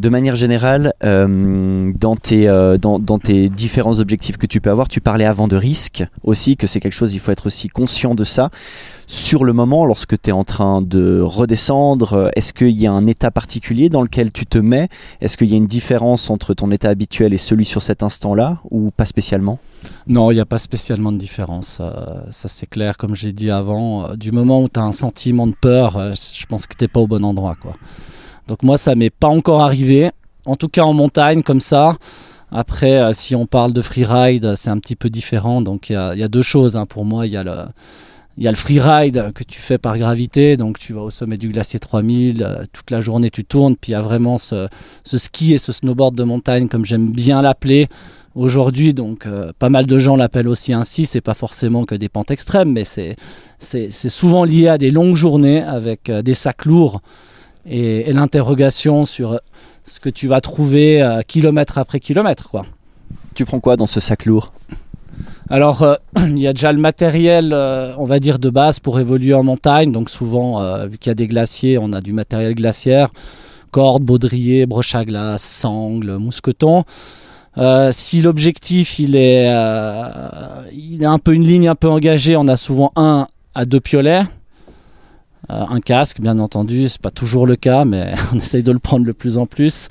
de 0.00 0.08
manière 0.08 0.34
générale, 0.34 0.94
euh, 1.04 1.92
dans, 1.94 2.16
tes, 2.16 2.48
euh, 2.48 2.78
dans, 2.78 3.18
tes 3.18 3.50
différents 3.50 4.00
objectifs 4.00 4.38
que 4.38 4.46
tu 4.46 4.60
peux 4.60 4.70
avoir, 4.70 4.88
tu 4.88 5.02
parlais 5.02 5.26
avant 5.26 5.46
de 5.46 5.56
risque 5.56 6.04
aussi, 6.24 6.56
que 6.56 6.66
c'est 6.66 6.80
quelque 6.80 6.94
chose, 6.94 7.12
il 7.12 7.20
faut 7.20 7.32
être 7.32 7.46
aussi 7.46 7.68
conscient 7.68 8.14
de 8.14 8.24
ça. 8.24 8.50
Sur 9.06 9.44
le 9.44 9.52
moment, 9.52 9.84
lorsque 9.84 10.18
tu 10.20 10.30
es 10.30 10.32
en 10.32 10.44
train 10.44 10.80
de 10.80 11.20
redescendre, 11.20 12.30
est-ce 12.34 12.54
qu'il 12.54 12.80
y 12.80 12.86
a 12.86 12.92
un 12.92 13.06
état 13.06 13.30
particulier 13.30 13.90
dans 13.90 14.00
lequel 14.00 14.32
tu 14.32 14.46
te 14.46 14.56
mets? 14.56 14.88
Est-ce 15.20 15.36
qu'il 15.36 15.48
y 15.48 15.54
a 15.54 15.58
une 15.58 15.66
différence 15.66 16.30
entre 16.30 16.54
ton 16.54 16.70
état 16.70 16.88
habituel 16.88 17.34
et 17.34 17.36
celui 17.36 17.66
sur 17.66 17.82
cet 17.82 18.02
instant-là 18.02 18.58
ou 18.70 18.90
pas 18.92 19.04
spécialement? 19.04 19.58
Non, 20.06 20.30
il 20.30 20.36
n'y 20.36 20.40
a 20.40 20.46
pas 20.46 20.58
spécialement 20.58 21.12
de 21.12 21.18
différence. 21.18 21.78
Euh, 21.80 22.22
ça 22.30 22.48
c'est 22.48 22.68
clair, 22.68 22.96
comme 22.96 23.14
j'ai 23.14 23.32
dit 23.32 23.50
avant. 23.50 24.14
du 24.14 24.32
moment 24.32 24.62
où 24.62 24.68
tu 24.68 24.80
as 24.80 24.84
un 24.84 24.92
sentiment 24.92 25.46
de 25.46 25.56
peur, 25.60 26.14
je 26.14 26.46
pense 26.46 26.66
que 26.66 26.74
tu 26.74 26.84
n'es 26.84 26.88
pas 26.88 27.00
au 27.00 27.06
bon 27.06 27.24
endroit. 27.24 27.56
quoi. 27.60 27.74
Donc 28.48 28.62
moi, 28.62 28.78
ça 28.78 28.94
m'est 28.94 29.10
pas 29.10 29.28
encore 29.28 29.62
arrivé. 29.62 30.10
En 30.46 30.56
tout 30.56 30.68
cas 30.68 30.82
en 30.82 30.92
montagne 30.92 31.42
comme 31.42 31.60
ça. 31.60 31.96
Après, 32.52 32.98
euh, 33.00 33.12
si 33.12 33.36
on 33.36 33.46
parle 33.46 33.72
de 33.72 33.82
freeride, 33.82 34.54
c'est 34.56 34.70
un 34.70 34.78
petit 34.78 34.96
peu 34.96 35.08
différent. 35.08 35.62
Donc 35.62 35.90
il 35.90 35.94
y, 35.94 36.22
a 36.22 36.28
deux 36.28 36.42
choses. 36.42 36.76
Hein. 36.76 36.86
Pour 36.86 37.04
moi, 37.04 37.26
il 37.26 37.32
y 37.32 37.36
a 37.36 37.44
le... 37.44 37.54
Freeride 38.54 39.32
que 39.34 39.44
tu 39.44 39.60
fais 39.60 39.76
par 39.76 39.98
gravité, 39.98 40.56
donc 40.56 40.78
tu 40.78 40.94
vas 40.94 41.02
au 41.02 41.10
sommet 41.10 41.36
du 41.36 41.48
glacier 41.48 41.78
3000, 41.78 42.42
euh, 42.42 42.64
toute 42.72 42.90
la 42.90 43.02
journée 43.02 43.28
tu 43.28 43.44
tournes, 43.44 43.76
puis 43.76 43.90
il 43.90 43.92
y 43.92 43.96
a 43.96 44.00
vraiment 44.00 44.38
ce, 44.38 44.66
ski 45.04 45.52
et 45.52 45.58
ce 45.58 45.72
snowboard 45.72 46.14
de 46.14 46.24
montagne, 46.24 46.68
comme 46.68 46.86
j'aime 46.86 47.10
bien 47.10 47.42
l'appeler 47.42 47.88
aujourd'hui. 48.34 48.94
Donc 48.94 49.26
euh, 49.26 49.52
pas 49.58 49.68
mal 49.68 49.84
de 49.84 49.98
gens 49.98 50.16
l'appellent 50.16 50.48
aussi 50.48 50.72
ainsi, 50.72 51.04
c'est 51.04 51.20
pas 51.20 51.34
forcément 51.34 51.84
que 51.84 51.94
des 51.94 52.08
pentes 52.08 52.30
extrêmes, 52.30 52.72
mais 52.72 52.84
c'est 52.84 53.90
souvent 53.90 54.44
lié 54.44 54.68
à 54.68 54.78
des 54.78 54.90
longues 54.90 55.16
journées 55.16 55.62
avec 55.62 56.10
des 56.10 56.34
sacs 56.34 56.64
lourds 56.64 57.02
et, 57.68 58.12
l'interrogation 58.12 59.04
sur 59.04 59.40
ce 59.84 60.00
que 60.00 60.08
tu 60.08 60.28
vas 60.28 60.40
trouver 60.40 61.02
euh, 61.02 61.22
kilomètre 61.26 61.78
après 61.78 62.00
kilomètre. 62.00 62.48
Quoi. 62.48 62.66
Tu 63.34 63.44
prends 63.44 63.60
quoi 63.60 63.76
dans 63.76 63.86
ce 63.86 64.00
sac 64.00 64.24
lourd? 64.26 64.52
Alors, 65.48 65.82
euh, 65.82 65.96
il 66.18 66.38
y 66.38 66.46
a 66.46 66.52
déjà 66.52 66.72
le 66.72 66.78
matériel, 66.78 67.52
euh, 67.52 67.94
on 67.98 68.04
va 68.04 68.18
dire, 68.18 68.38
de 68.38 68.50
base 68.50 68.78
pour 68.78 69.00
évoluer 69.00 69.34
en 69.34 69.42
montagne. 69.42 69.92
Donc, 69.92 70.10
souvent, 70.10 70.86
vu 70.86 70.98
qu'il 70.98 71.10
y 71.10 71.12
a 71.12 71.14
des 71.14 71.26
glaciers, 71.26 71.78
on 71.78 71.92
a 71.92 72.00
du 72.00 72.12
matériel 72.12 72.54
glaciaire 72.54 73.08
cordes, 73.72 74.02
baudrier, 74.02 74.66
broche 74.66 74.96
à 74.96 75.04
glace, 75.04 75.44
sangle, 75.44 76.16
mousqueton. 76.16 76.82
si 77.92 78.20
l'objectif 78.20 78.98
il 78.98 79.14
est, 79.14 79.46
il 80.72 81.04
est 81.04 81.06
un 81.06 81.18
peu 81.18 81.34
une 81.34 81.44
ligne 81.44 81.68
un 81.68 81.76
peu 81.76 81.88
engagée, 81.88 82.34
on 82.34 82.48
a 82.48 82.56
souvent 82.56 82.90
un 82.96 83.28
à 83.54 83.64
deux 83.66 83.78
piolets. 83.78 84.24
Euh, 85.50 85.64
un 85.68 85.80
casque, 85.80 86.20
bien 86.20 86.38
entendu, 86.38 86.88
c'est 86.88 87.00
pas 87.00 87.10
toujours 87.10 87.46
le 87.46 87.56
cas, 87.56 87.84
mais 87.84 88.14
on 88.32 88.36
essaye 88.36 88.62
de 88.62 88.72
le 88.72 88.78
prendre 88.78 89.06
de 89.06 89.12
plus 89.12 89.38
en 89.38 89.46
plus. 89.46 89.88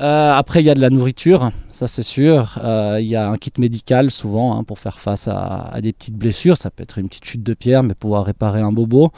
Euh, 0.00 0.32
après, 0.32 0.60
il 0.60 0.66
y 0.66 0.70
a 0.70 0.74
de 0.74 0.80
la 0.80 0.90
nourriture, 0.90 1.52
ça 1.70 1.86
c'est 1.86 2.02
sûr. 2.02 2.58
Euh, 2.64 2.98
il 3.00 3.06
y 3.06 3.14
a 3.14 3.28
un 3.28 3.38
kit 3.38 3.52
médical 3.58 4.10
souvent 4.10 4.58
hein, 4.58 4.64
pour 4.64 4.80
faire 4.80 4.98
face 4.98 5.28
à, 5.28 5.78
des 5.80 5.92
petites 5.92 6.16
blessures. 6.16 6.56
Ça 6.56 6.70
peut 6.70 6.82
être 6.82 6.98
une 6.98 7.08
petite 7.08 7.24
chute 7.24 7.42
de 7.42 7.54
pierre, 7.54 7.84
mais 7.84 7.94
pouvoir 7.94 8.24
réparer 8.24 8.60
un 8.60 8.72
bobo. 8.72 9.12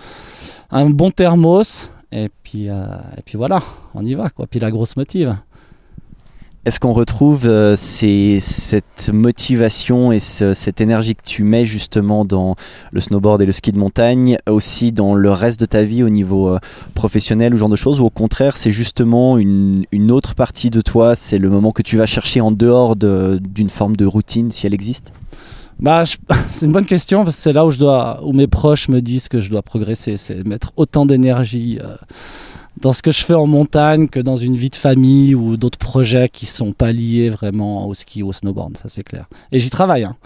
Un 0.70 0.90
bon 0.90 1.10
thermos, 1.10 1.90
et 2.12 2.28
puis, 2.42 2.66
et 2.66 3.22
puis 3.24 3.38
voilà, 3.38 3.62
on 3.94 4.04
y 4.04 4.14
va. 4.14 4.28
Puis 4.50 4.60
la 4.60 4.70
grosse 4.70 4.96
motive. 4.96 5.34
Est-ce 6.66 6.80
qu'on 6.80 6.92
retrouve 6.92 7.46
euh, 7.46 7.76
cette 7.76 9.10
motivation 9.12 10.10
et 10.10 10.18
cette 10.18 10.80
énergie 10.80 11.14
que 11.14 11.22
tu 11.24 11.44
mets 11.44 11.64
justement 11.64 12.24
dans 12.24 12.56
le 12.90 13.00
snowboard 13.00 13.40
et 13.40 13.46
le 13.46 13.52
ski 13.52 13.70
de 13.70 13.78
montagne 13.78 14.36
aussi 14.48 14.90
dans 14.90 15.14
le 15.14 15.30
reste 15.30 15.60
de 15.60 15.64
ta 15.64 15.84
vie 15.84 16.02
au 16.02 16.08
niveau 16.08 16.48
euh, 16.48 16.58
professionnel 16.94 17.54
ou 17.54 17.56
genre 17.56 17.68
de 17.68 17.76
choses 17.76 18.00
Ou 18.00 18.06
au 18.06 18.10
contraire, 18.10 18.56
c'est 18.56 18.72
justement 18.72 19.38
une, 19.38 19.86
autre 20.10 20.34
partie 20.34 20.70
de 20.70 20.80
toi, 20.80 21.14
c'est 21.14 21.38
le 21.38 21.50
moment 21.50 21.70
que 21.70 21.82
tu 21.82 21.96
vas 21.98 22.06
chercher 22.06 22.40
en 22.40 22.50
dehors 22.50 22.96
d'une 22.96 23.70
forme 23.70 23.94
de 23.94 24.04
routine 24.04 24.50
si 24.50 24.66
elle 24.66 24.74
existe? 24.74 25.12
Bah, 25.78 26.02
c'est 26.48 26.66
une 26.66 26.72
bonne 26.72 26.84
question 26.84 27.22
parce 27.22 27.36
que 27.36 27.42
c'est 27.42 27.52
là 27.52 27.64
où 27.64 27.70
je 27.70 27.78
dois, 27.78 28.20
où 28.24 28.32
mes 28.32 28.48
proches 28.48 28.88
me 28.88 29.00
disent 29.00 29.28
que 29.28 29.38
je 29.38 29.50
dois 29.50 29.62
progresser, 29.62 30.16
c'est 30.16 30.44
mettre 30.44 30.72
autant 30.76 31.06
d'énergie. 31.06 31.78
Euh, 31.80 31.94
dans 32.80 32.92
ce 32.92 33.02
que 33.02 33.12
je 33.12 33.24
fais 33.24 33.34
en 33.34 33.46
montagne 33.46 34.08
que 34.08 34.20
dans 34.20 34.36
une 34.36 34.56
vie 34.56 34.70
de 34.70 34.76
famille 34.76 35.34
ou 35.34 35.56
d'autres 35.56 35.78
projets 35.78 36.28
qui 36.28 36.46
sont 36.46 36.72
pas 36.72 36.92
liés 36.92 37.30
vraiment 37.30 37.86
au 37.86 37.94
ski 37.94 38.22
ou 38.22 38.28
au 38.28 38.32
snowboard, 38.32 38.76
ça 38.76 38.88
c'est 38.88 39.02
clair. 39.02 39.26
Et 39.52 39.58
j'y 39.58 39.70
travaille. 39.70 40.04
Hein. 40.04 40.16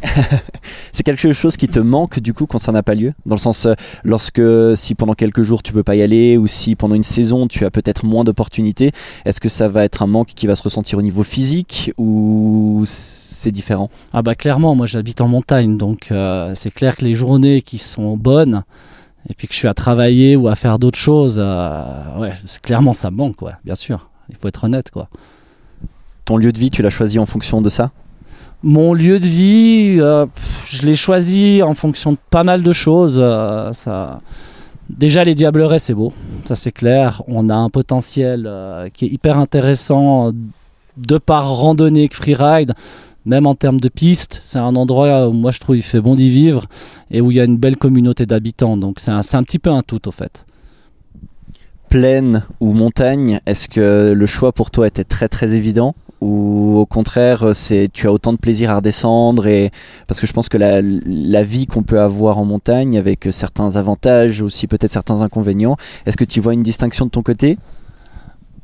c'est 0.92 1.02
quelque 1.02 1.32
chose 1.32 1.56
qui 1.56 1.68
te 1.68 1.78
manque 1.78 2.20
du 2.20 2.32
coup 2.32 2.46
quand 2.46 2.58
ça 2.58 2.72
n'a 2.72 2.82
pas 2.82 2.94
lieu? 2.94 3.14
Dans 3.26 3.34
le 3.34 3.40
sens, 3.40 3.66
euh, 3.66 3.74
lorsque 4.04 4.42
si 4.76 4.94
pendant 4.94 5.14
quelques 5.14 5.42
jours 5.42 5.62
tu 5.62 5.72
peux 5.72 5.82
pas 5.82 5.96
y 5.96 6.02
aller 6.02 6.36
ou 6.36 6.46
si 6.46 6.76
pendant 6.76 6.94
une 6.94 7.02
saison 7.02 7.48
tu 7.48 7.64
as 7.64 7.70
peut-être 7.70 8.04
moins 8.04 8.24
d'opportunités, 8.24 8.92
est-ce 9.24 9.40
que 9.40 9.48
ça 9.48 9.68
va 9.68 9.84
être 9.84 10.02
un 10.02 10.06
manque 10.06 10.28
qui 10.28 10.46
va 10.46 10.56
se 10.56 10.62
ressentir 10.62 10.98
au 10.98 11.02
niveau 11.02 11.22
physique 11.22 11.92
ou 11.98 12.84
c'est 12.86 13.50
différent? 13.50 13.90
Ah 14.12 14.22
bah 14.22 14.34
clairement, 14.34 14.74
moi 14.74 14.86
j'habite 14.86 15.20
en 15.20 15.28
montagne 15.28 15.76
donc 15.76 16.12
euh, 16.12 16.52
c'est 16.54 16.70
clair 16.70 16.96
que 16.96 17.04
les 17.04 17.14
journées 17.14 17.62
qui 17.62 17.78
sont 17.78 18.16
bonnes, 18.16 18.62
et 19.28 19.34
puis 19.34 19.46
que 19.46 19.54
je 19.54 19.58
suis 19.58 19.68
à 19.68 19.74
travailler 19.74 20.36
ou 20.36 20.48
à 20.48 20.54
faire 20.54 20.78
d'autres 20.78 20.98
choses, 20.98 21.36
euh, 21.38 22.18
ouais, 22.18 22.32
clairement 22.62 22.92
ça 22.92 23.10
me 23.10 23.16
manque, 23.16 23.36
bien 23.64 23.74
sûr. 23.74 24.08
Il 24.30 24.36
faut 24.36 24.48
être 24.48 24.64
honnête, 24.64 24.90
quoi. 24.90 25.08
Ton 26.24 26.36
lieu 26.36 26.52
de 26.52 26.58
vie, 26.58 26.70
tu 26.70 26.82
l'as 26.82 26.90
choisi 26.90 27.18
en 27.18 27.26
fonction 27.26 27.60
de 27.60 27.68
ça? 27.68 27.90
Mon 28.62 28.92
lieu 28.92 29.20
de 29.20 29.26
vie, 29.26 29.96
euh, 30.00 30.26
je 30.66 30.82
l'ai 30.82 30.96
choisi 30.96 31.62
en 31.62 31.74
fonction 31.74 32.12
de 32.12 32.18
pas 32.30 32.44
mal 32.44 32.62
de 32.62 32.72
choses. 32.72 33.16
Euh, 33.18 33.72
ça... 33.72 34.20
Déjà, 34.90 35.22
les 35.22 35.34
Diablerets, 35.34 35.78
c'est 35.78 35.94
beau, 35.94 36.12
ça 36.44 36.54
c'est 36.54 36.72
clair. 36.72 37.22
On 37.28 37.50
a 37.50 37.54
un 37.54 37.68
potentiel 37.68 38.50
qui 38.94 39.04
est 39.04 39.08
hyper 39.08 39.38
intéressant 39.38 40.32
de 40.96 41.18
par 41.18 41.56
randonnée 41.56 42.08
que 42.08 42.16
freeride 42.16 42.72
même 43.28 43.46
en 43.46 43.54
termes 43.54 43.78
de 43.78 43.88
pistes, 43.90 44.40
c'est 44.42 44.58
un 44.58 44.74
endroit 44.74 45.28
où 45.28 45.32
moi 45.32 45.50
je 45.50 45.60
trouve 45.60 45.76
il 45.76 45.82
fait 45.82 46.00
bon 46.00 46.16
d'y 46.16 46.30
vivre 46.30 46.64
et 47.10 47.20
où 47.20 47.30
il 47.30 47.36
y 47.36 47.40
a 47.40 47.44
une 47.44 47.58
belle 47.58 47.76
communauté 47.76 48.24
d'habitants. 48.24 48.76
Donc 48.76 49.00
c'est 49.00 49.10
un, 49.10 49.42
petit 49.42 49.58
peu 49.58 49.70
un 49.70 49.82
tout 49.82 50.08
au 50.08 50.12
fait. 50.12 50.46
Plaine 51.90 52.42
ou 52.60 52.72
montagne, 52.72 53.40
est-ce 53.46 53.68
que 53.68 54.12
le 54.16 54.26
choix 54.26 54.52
pour 54.52 54.70
toi 54.70 54.86
était 54.86 55.04
très 55.04 55.28
très 55.28 55.54
évident 55.54 55.94
ou 56.20 56.78
au 56.78 56.86
contraire 56.86 57.50
c'est 57.54 57.88
tu 57.92 58.08
as 58.08 58.12
autant 58.12 58.32
de 58.32 58.38
plaisir 58.38 58.70
à 58.70 58.76
redescendre 58.76 59.46
et 59.46 59.70
parce 60.08 60.18
que 60.18 60.26
je 60.26 60.32
pense 60.32 60.48
que 60.48 60.58
la, 60.58 60.80
la 60.82 61.44
vie 61.44 61.68
qu'on 61.68 61.84
peut 61.84 62.00
avoir 62.00 62.38
en 62.38 62.44
montagne 62.44 62.98
avec 62.98 63.28
certains 63.30 63.76
avantages 63.76 64.42
aussi 64.42 64.66
peut-être 64.66 64.90
certains 64.90 65.22
inconvénients 65.22 65.76
est-ce 66.06 66.16
que 66.16 66.24
tu 66.24 66.40
vois 66.40 66.54
une 66.54 66.64
distinction 66.64 67.06
de 67.06 67.10
ton 67.10 67.22
côté? 67.22 67.56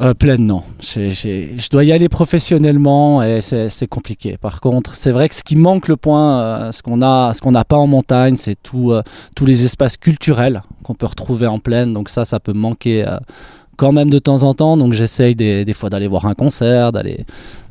Euh, 0.01 0.13
pleine, 0.13 0.45
non. 0.45 0.65
je 0.81 1.71
dois 1.71 1.85
y 1.85 1.93
aller 1.93 2.09
professionnellement 2.09 3.23
et 3.23 3.41
c'est 3.41 3.87
compliqué. 3.87 4.37
Par 4.37 4.61
contre, 4.61 4.95
c'est 4.95 5.13
vrai 5.13 5.29
que 5.29 5.37
ce 5.37 5.45
qui 5.45 5.55
manque 5.55 5.87
le 5.87 5.97
point, 5.97 6.41
euh, 6.41 6.73
ce 6.73 6.83
qu'on 6.83 7.01
a, 7.01 7.33
ce 7.33 7.41
qu'on 7.41 7.53
n'a 7.53 7.65
pas 7.65 7.77
en 7.77 7.87
montagne, 7.87 8.37
c'est 8.37 8.59
euh, 8.75 9.03
tous 9.37 9.47
les 9.47 9.65
espaces 9.65 9.97
culturels 9.97 10.63
qu'on 10.83 10.95
peut 10.95 11.07
retrouver 11.07 11.47
en 11.47 11.61
plaine. 11.61 11.95
Donc 11.95 12.09
ça, 12.09 12.25
ça 12.25 12.41
peut 12.41 12.53
manquer 12.53 13.05
quand 13.77 13.93
même 13.93 14.11
de 14.11 14.19
temps 14.19 14.43
en 14.43 14.53
temps. 14.53 14.77
Donc 14.77 14.95
j'essaye 14.95 15.37
des, 15.37 15.65
des, 15.65 15.73
fois 15.73 15.91
d'aller 15.91 16.09
voir 16.09 16.27
un 16.27 16.35
concert, 16.35 16.91
d'aller 16.91 17.25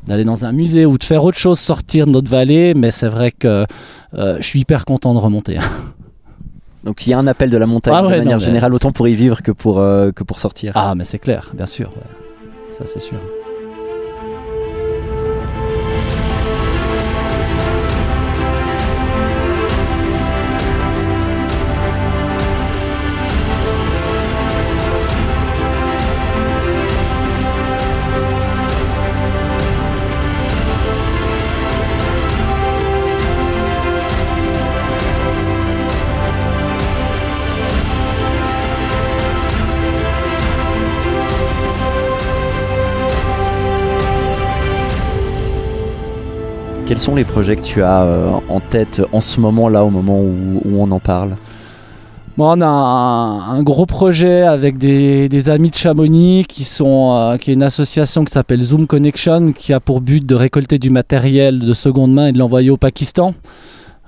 d'aller 0.06 0.24
dans 0.24 0.44
un 0.44 0.52
musée 0.52 0.84
ou 0.86 0.98
de 0.98 1.04
faire 1.04 1.24
autre 1.24 1.38
chose, 1.38 1.58
sortir 1.58 2.06
de 2.06 2.10
notre 2.10 2.30
vallée. 2.30 2.72
Mais 2.74 2.90
c'est 2.90 3.08
vrai 3.08 3.32
que 3.32 3.66
je 4.14 4.42
suis 4.42 4.60
hyper 4.60 4.86
content 4.86 5.12
de 5.12 5.18
remonter. 5.18 5.58
Donc 6.84 7.06
il 7.06 7.10
y 7.10 7.12
a 7.14 7.18
un 7.18 7.26
appel 7.26 7.50
de 7.50 7.56
la 7.56 7.66
montagne 7.66 7.94
ah 7.96 8.02
de 8.02 8.08
manière 8.08 8.38
générale, 8.38 8.74
autant 8.74 8.92
pour 8.92 9.08
y 9.08 9.14
vivre 9.14 9.42
que 9.42 9.52
pour, 9.52 9.78
euh, 9.78 10.12
que 10.12 10.22
pour 10.22 10.38
sortir. 10.38 10.72
Ah, 10.74 10.94
mais 10.94 11.04
c'est 11.04 11.18
clair, 11.18 11.50
bien 11.54 11.66
sûr. 11.66 11.90
Ça, 12.70 12.84
c'est 12.86 13.00
sûr. 13.00 13.18
Quels 46.94 47.02
sont 47.02 47.16
les 47.16 47.24
projets 47.24 47.56
que 47.56 47.62
tu 47.62 47.82
as 47.82 48.04
euh, 48.04 48.30
en 48.48 48.60
tête 48.60 49.02
en 49.10 49.20
ce 49.20 49.40
moment 49.40 49.68
là, 49.68 49.84
au 49.84 49.90
moment 49.90 50.20
où, 50.20 50.60
on 50.78 50.88
en 50.92 51.00
parle? 51.00 51.34
On 52.38 52.60
a 52.60 52.66
un, 52.68 53.64
gros 53.64 53.84
projet 53.84 54.42
avec 54.42 54.78
des, 54.78 55.50
amis 55.50 55.70
de 55.70 55.74
Chamonix 55.74 56.44
qui 56.48 56.62
sont 56.62 57.12
euh, 57.12 57.36
qui 57.36 57.50
est 57.50 57.54
une 57.54 57.64
association 57.64 58.24
qui 58.24 58.32
s'appelle 58.32 58.60
Zoom 58.60 58.86
Connection 58.86 59.52
qui 59.52 59.72
a 59.72 59.80
pour 59.80 60.02
but 60.02 60.24
de 60.24 60.36
récolter 60.36 60.78
du 60.78 60.90
matériel 60.90 61.58
de 61.58 61.72
seconde 61.72 62.14
main 62.14 62.28
et 62.28 62.32
de 62.32 62.38
l'envoyer 62.38 62.70
au 62.70 62.76
Pakistan. 62.76 63.34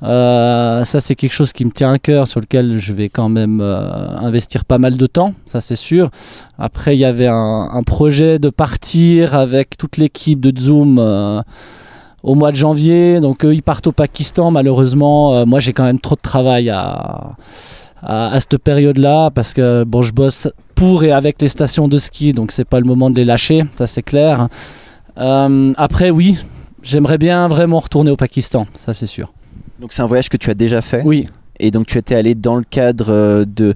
Euh, 0.05 0.85
ça 0.85 1.01
c'est 1.01 1.17
quelque 1.17 1.35
chose 1.35 1.53
qui 1.53 1.65
me 1.65 1.73
tient 1.73 1.91
à 1.91 1.99
cœur, 1.99 2.29
sur 2.29 2.39
lequel 2.39 2.79
je 2.79 2.93
vais 2.93 3.09
quand 3.09 3.29
même 3.29 3.61
investir 3.61 4.65
pas 4.65 4.79
mal 4.79 4.97
de 4.97 5.07
temps, 5.07 5.35
ça 5.45 5.61
c'est 5.61 5.75
sûr. 5.75 6.11
Après 6.57 6.95
il 6.95 7.01
y 7.01 7.05
avait 7.05 7.27
un, 7.27 7.83
projet 7.85 8.39
de 8.39 8.49
partir 8.49 9.35
avec 9.35 9.77
toute 9.77 9.97
l'équipe 9.97 10.39
de 10.39 10.57
Zoom 10.57 11.43
au 12.27 12.35
mois 12.35 12.51
de 12.51 12.57
janvier, 12.57 13.21
donc 13.21 13.45
eux 13.45 13.55
ils 13.55 13.63
partent 13.63 13.87
au 13.87 13.93
Pakistan 13.93 14.51
malheureusement. 14.51 15.35
Euh, 15.35 15.47
moi 15.47 15.61
j'ai 15.61 15.73
quand 15.73 15.85
même 15.85 16.01
trop 16.01 16.17
de 16.17 16.21
travail 16.21 16.69
à 16.69 17.37
à, 18.03 18.33
à 18.33 18.41
cette 18.41 18.59
période-là 18.59 19.31
parce 19.31 19.55
que 19.55 19.85
bon, 19.85 20.03
je 20.03 20.13
bosse 20.13 20.49
pour 20.75 21.05
et 21.05 21.13
avec 21.13 21.41
les 21.41 21.49
stations 21.49 21.89
de 21.89 21.99
ski, 21.99 22.33
donc 22.33 22.53
c'est 22.53 22.65
pas 22.65 22.81
le 22.81 22.87
moment 22.87 23.11
de 23.11 23.17
les 23.17 23.25
lâcher, 23.25 23.65
ça 23.77 23.87
c'est 23.87 24.03
clair. 24.03 24.49
Euh, 25.19 25.73
après, 25.77 26.11
oui, 26.11 26.37
j'aimerais 26.83 27.19
bien 27.19 27.49
vraiment 27.49 27.79
retourner 27.81 28.11
au 28.11 28.17
Pakistan, 28.17 28.67
ça 28.75 28.93
c'est 28.93 29.07
sûr. 29.07 29.33
Donc 29.81 29.93
c'est 29.93 30.03
un 30.03 30.07
voyage 30.07 30.29
que 30.29 30.37
tu 30.37 30.51
as 30.51 30.55
déjà 30.55 30.83
fait 30.83 31.03
Oui. 31.05 31.29
Et 31.59 31.71
donc 31.71 31.87
tu 31.87 31.97
étais 31.97 32.15
allé 32.15 32.35
dans 32.35 32.57
le 32.57 32.65
cadre 32.69 33.07
euh, 33.11 33.45
de, 33.47 33.73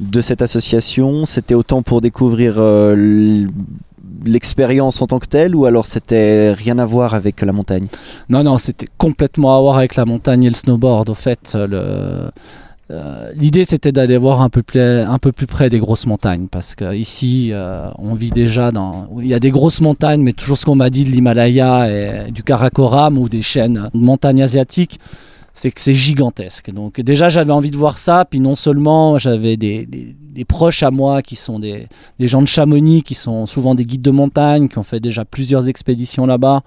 de 0.00 0.20
cette 0.20 0.42
association, 0.42 1.26
c'était 1.26 1.54
autant 1.54 1.82
pour 1.82 2.00
découvrir 2.00 2.54
euh, 2.58 3.46
l'expérience 4.30 5.00
en 5.02 5.06
tant 5.06 5.18
que 5.18 5.26
telle 5.26 5.54
ou 5.54 5.66
alors 5.66 5.86
c'était 5.86 6.52
rien 6.52 6.78
à 6.78 6.84
voir 6.84 7.14
avec 7.14 7.40
la 7.42 7.52
montagne? 7.52 7.86
Non, 8.28 8.42
non, 8.42 8.58
c'était 8.58 8.88
complètement 8.98 9.56
à 9.56 9.60
voir 9.60 9.78
avec 9.78 9.96
la 9.96 10.04
montagne 10.04 10.44
et 10.44 10.48
le 10.48 10.54
snowboard. 10.54 11.08
Au 11.10 11.14
fait, 11.14 11.54
le, 11.54 12.30
euh, 12.90 13.30
L'idée 13.34 13.64
c'était 13.64 13.92
d'aller 13.92 14.18
voir 14.18 14.42
un 14.42 14.50
peu, 14.50 14.62
plus, 14.62 14.80
un 14.80 15.18
peu 15.18 15.32
plus 15.32 15.46
près 15.46 15.70
des 15.70 15.78
grosses 15.78 16.06
montagnes 16.06 16.48
parce 16.50 16.74
qu'ici 16.74 17.50
euh, 17.52 17.88
on 17.98 18.14
vit 18.14 18.30
déjà 18.30 18.72
dans. 18.72 19.08
Il 19.20 19.26
y 19.26 19.34
a 19.34 19.40
des 19.40 19.50
grosses 19.50 19.80
montagnes, 19.80 20.22
mais 20.22 20.32
toujours 20.32 20.58
ce 20.58 20.66
qu'on 20.66 20.74
m'a 20.74 20.90
dit 20.90 21.04
de 21.04 21.10
l'Himalaya 21.10 21.88
et 21.90 22.30
du 22.30 22.42
Karakoram 22.42 23.16
ou 23.16 23.30
des 23.30 23.40
chaînes 23.40 23.88
de 23.94 23.98
montagnes 23.98 24.42
asiatiques, 24.42 25.00
c'est 25.54 25.70
que 25.70 25.80
c'est 25.80 25.94
gigantesque. 25.94 26.70
Donc 26.72 27.00
déjà 27.00 27.28
j'avais 27.28 27.52
envie 27.52 27.70
de 27.70 27.76
voir 27.76 27.96
ça, 27.96 28.26
puis 28.28 28.40
non 28.40 28.56
seulement 28.56 29.16
j'avais 29.18 29.56
des, 29.56 29.86
des, 29.86 30.44
proches 30.44 30.82
à 30.82 30.90
moi 30.90 31.22
qui 31.22 31.36
sont 31.36 31.60
des, 31.60 31.86
des 32.18 32.26
gens 32.26 32.42
de 32.42 32.48
Chamonix, 32.48 33.02
qui 33.02 33.14
sont 33.14 33.46
souvent 33.46 33.74
des 33.74 33.84
guides 33.84 34.02
de 34.02 34.10
montagne, 34.10 34.68
qui 34.68 34.78
ont 34.78 34.82
fait 34.82 35.00
déjà 35.00 35.24
plusieurs 35.24 35.68
expéditions 35.68 36.26
là-bas. 36.26 36.62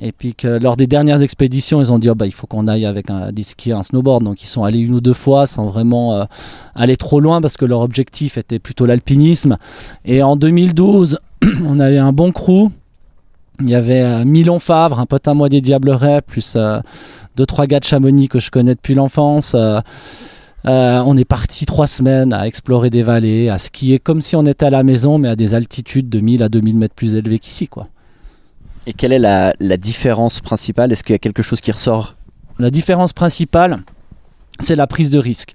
Et 0.00 0.12
puis 0.12 0.34
que 0.34 0.48
lors 0.48 0.76
des 0.76 0.86
dernières 0.86 1.22
expéditions, 1.22 1.80
ils 1.80 1.92
ont 1.92 1.98
dit 1.98 2.10
oh 2.10 2.14
bah, 2.14 2.26
il 2.26 2.32
faut 2.32 2.46
qu'on 2.46 2.68
aille 2.68 2.84
avec 2.84 3.10
un, 3.10 3.32
des 3.32 3.42
skis, 3.42 3.72
un 3.72 3.82
snowboard. 3.82 4.24
Donc 4.24 4.42
ils 4.42 4.46
sont 4.46 4.64
allés 4.64 4.80
une 4.80 4.94
ou 4.94 5.00
deux 5.00 5.14
fois 5.14 5.46
sans 5.46 5.66
vraiment 5.66 6.14
euh, 6.14 6.24
aller 6.74 6.96
trop 6.96 7.20
loin 7.20 7.40
parce 7.40 7.56
que 7.56 7.64
leur 7.64 7.80
objectif 7.80 8.38
était 8.38 8.58
plutôt 8.58 8.86
l'alpinisme. 8.86 9.56
Et 10.04 10.22
en 10.22 10.36
2012, 10.36 11.18
on 11.64 11.80
avait 11.80 11.98
un 11.98 12.12
bon 12.12 12.32
crew. 12.32 12.70
Il 13.60 13.70
y 13.70 13.74
avait 13.74 14.02
euh, 14.02 14.24
Milon 14.26 14.58
Favre, 14.58 15.00
un 15.00 15.06
pote 15.06 15.26
à 15.28 15.32
moi 15.32 15.48
des 15.48 15.62
Diablerets, 15.62 16.20
plus 16.20 16.54
euh, 16.56 16.80
deux 17.36 17.46
trois 17.46 17.66
gars 17.66 17.80
de 17.80 17.84
Chamonix 17.84 18.28
que 18.28 18.40
je 18.40 18.50
connais 18.50 18.74
depuis 18.74 18.94
l'enfance. 18.94 19.54
Euh, 19.54 19.80
on 20.64 21.16
est 21.16 21.24
parti 21.24 21.64
trois 21.64 21.86
semaines 21.86 22.32
à 22.32 22.46
explorer 22.46 22.90
des 22.90 23.02
vallées, 23.02 23.48
à 23.48 23.58
skier 23.58 23.98
comme 23.98 24.20
si 24.20 24.34
on 24.34 24.44
était 24.46 24.66
à 24.66 24.70
la 24.70 24.82
maison, 24.82 25.18
mais 25.18 25.28
à 25.28 25.36
des 25.36 25.54
altitudes 25.54 26.08
de 26.08 26.18
1000 26.18 26.42
à 26.42 26.48
2000 26.48 26.76
mètres 26.76 26.94
plus 26.94 27.14
élevées 27.14 27.38
qu'ici, 27.38 27.68
quoi. 27.68 27.88
Et 28.88 28.92
quelle 28.92 29.12
est 29.12 29.18
la, 29.18 29.52
la 29.60 29.76
différence 29.76 30.40
principale? 30.40 30.90
Est-ce 30.92 31.04
qu'il 31.04 31.14
y 31.14 31.16
a 31.16 31.18
quelque 31.18 31.42
chose 31.42 31.60
qui 31.60 31.70
ressort? 31.70 32.16
La 32.58 32.70
différence 32.70 33.12
principale, 33.12 33.82
c'est 34.58 34.76
la 34.76 34.86
prise 34.86 35.10
de 35.10 35.18
risque. 35.18 35.54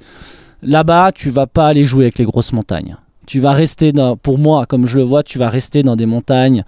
Là-bas, 0.62 1.12
tu 1.12 1.30
vas 1.30 1.48
pas 1.48 1.68
aller 1.68 1.84
jouer 1.84 2.06
avec 2.06 2.18
les 2.18 2.26
grosses 2.26 2.54
montagnes. 2.54 2.98
Tu 3.28 3.40
vas 3.40 3.54
rester, 3.54 3.92
dans, 3.92 4.18
pour 4.18 4.38
moi, 4.38 4.66
comme 4.66 4.88
je 4.88 4.98
le 4.98 5.04
vois, 5.04 5.24
tu 5.24 5.38
vas 5.38 5.50
rester 5.50 5.84
dans 5.84 5.96
des 5.96 6.06
montagnes 6.06 6.64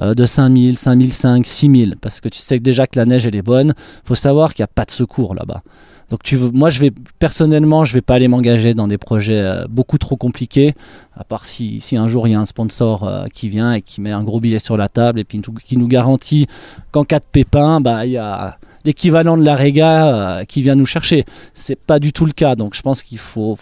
euh, 0.00 0.14
de 0.14 0.26
5000, 0.26 0.76
5005, 0.76 1.46
6000, 1.46 1.96
parce 2.00 2.20
que 2.20 2.28
tu 2.28 2.38
sais 2.38 2.58
déjà 2.58 2.86
que 2.86 2.98
la 2.98 3.06
neige 3.06 3.26
elle 3.26 3.36
est 3.36 3.42
bonne. 3.42 3.74
faut 4.04 4.14
savoir 4.14 4.54
qu'il 4.54 4.62
n'y 4.62 4.64
a 4.64 4.72
pas 4.74 4.84
de 4.84 4.90
secours 4.90 5.34
là-bas. 5.34 5.62
Donc 6.10 6.22
tu 6.22 6.36
veux, 6.36 6.50
moi 6.50 6.70
je 6.70 6.80
vais 6.80 6.92
personnellement 7.18 7.84
je 7.84 7.94
vais 7.94 8.02
pas 8.02 8.14
aller 8.14 8.28
m'engager 8.28 8.74
dans 8.74 8.88
des 8.88 8.98
projets 8.98 9.40
euh, 9.40 9.64
beaucoup 9.68 9.98
trop 9.98 10.16
compliqués, 10.16 10.74
à 11.16 11.24
part 11.24 11.44
si, 11.44 11.80
si 11.80 11.96
un 11.96 12.08
jour 12.08 12.28
il 12.28 12.32
y 12.32 12.34
a 12.34 12.40
un 12.40 12.44
sponsor 12.44 13.04
euh, 13.04 13.26
qui 13.32 13.48
vient 13.48 13.72
et 13.72 13.82
qui 13.82 14.00
met 14.00 14.12
un 14.12 14.22
gros 14.22 14.40
billet 14.40 14.58
sur 14.58 14.76
la 14.76 14.88
table 14.88 15.20
et 15.20 15.24
puis 15.24 15.40
qui 15.64 15.76
nous 15.76 15.88
garantit 15.88 16.46
qu'en 16.92 17.04
cas 17.04 17.20
de 17.20 17.24
pépin, 17.30 17.80
bah 17.80 18.04
il 18.04 18.12
y 18.12 18.18
a 18.18 18.58
l'équivalent 18.84 19.36
de 19.38 19.44
la 19.44 19.56
euh, 19.56 20.44
qui 20.44 20.62
vient 20.62 20.74
nous 20.74 20.86
chercher. 20.86 21.24
C'est 21.54 21.78
pas 21.78 21.98
du 21.98 22.12
tout 22.12 22.26
le 22.26 22.32
cas, 22.32 22.54
donc 22.54 22.74
je 22.74 22.82
pense 22.82 23.02
qu'il 23.02 23.18
faut 23.18 23.56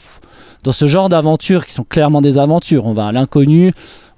dans 0.63 0.73
ce 0.73 0.87
genre 0.87 1.09
d'aventures 1.09 1.67
qui 1.67 1.73
sont 1.73 1.85
clairement 1.85 2.21
des 2.21 2.39
aventures, 2.39 2.87
on 2.87 2.95
va 2.95 3.07
à 3.07 3.13
l'inconnu. 3.13 3.73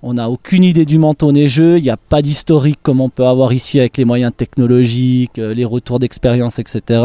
On 0.06 0.14
n'a 0.14 0.28
aucune 0.28 0.64
idée 0.64 0.84
du 0.84 0.98
manteau 0.98 1.32
neigeux, 1.32 1.78
il 1.78 1.82
n'y 1.82 1.88
a 1.88 1.96
pas 1.96 2.20
d'historique 2.20 2.78
comme 2.82 3.00
on 3.00 3.08
peut 3.08 3.24
avoir 3.24 3.54
ici 3.54 3.80
avec 3.80 3.96
les 3.96 4.04
moyens 4.04 4.32
technologiques, 4.36 5.38
les 5.38 5.64
retours 5.64 5.98
d'expérience, 5.98 6.58
etc. 6.58 7.02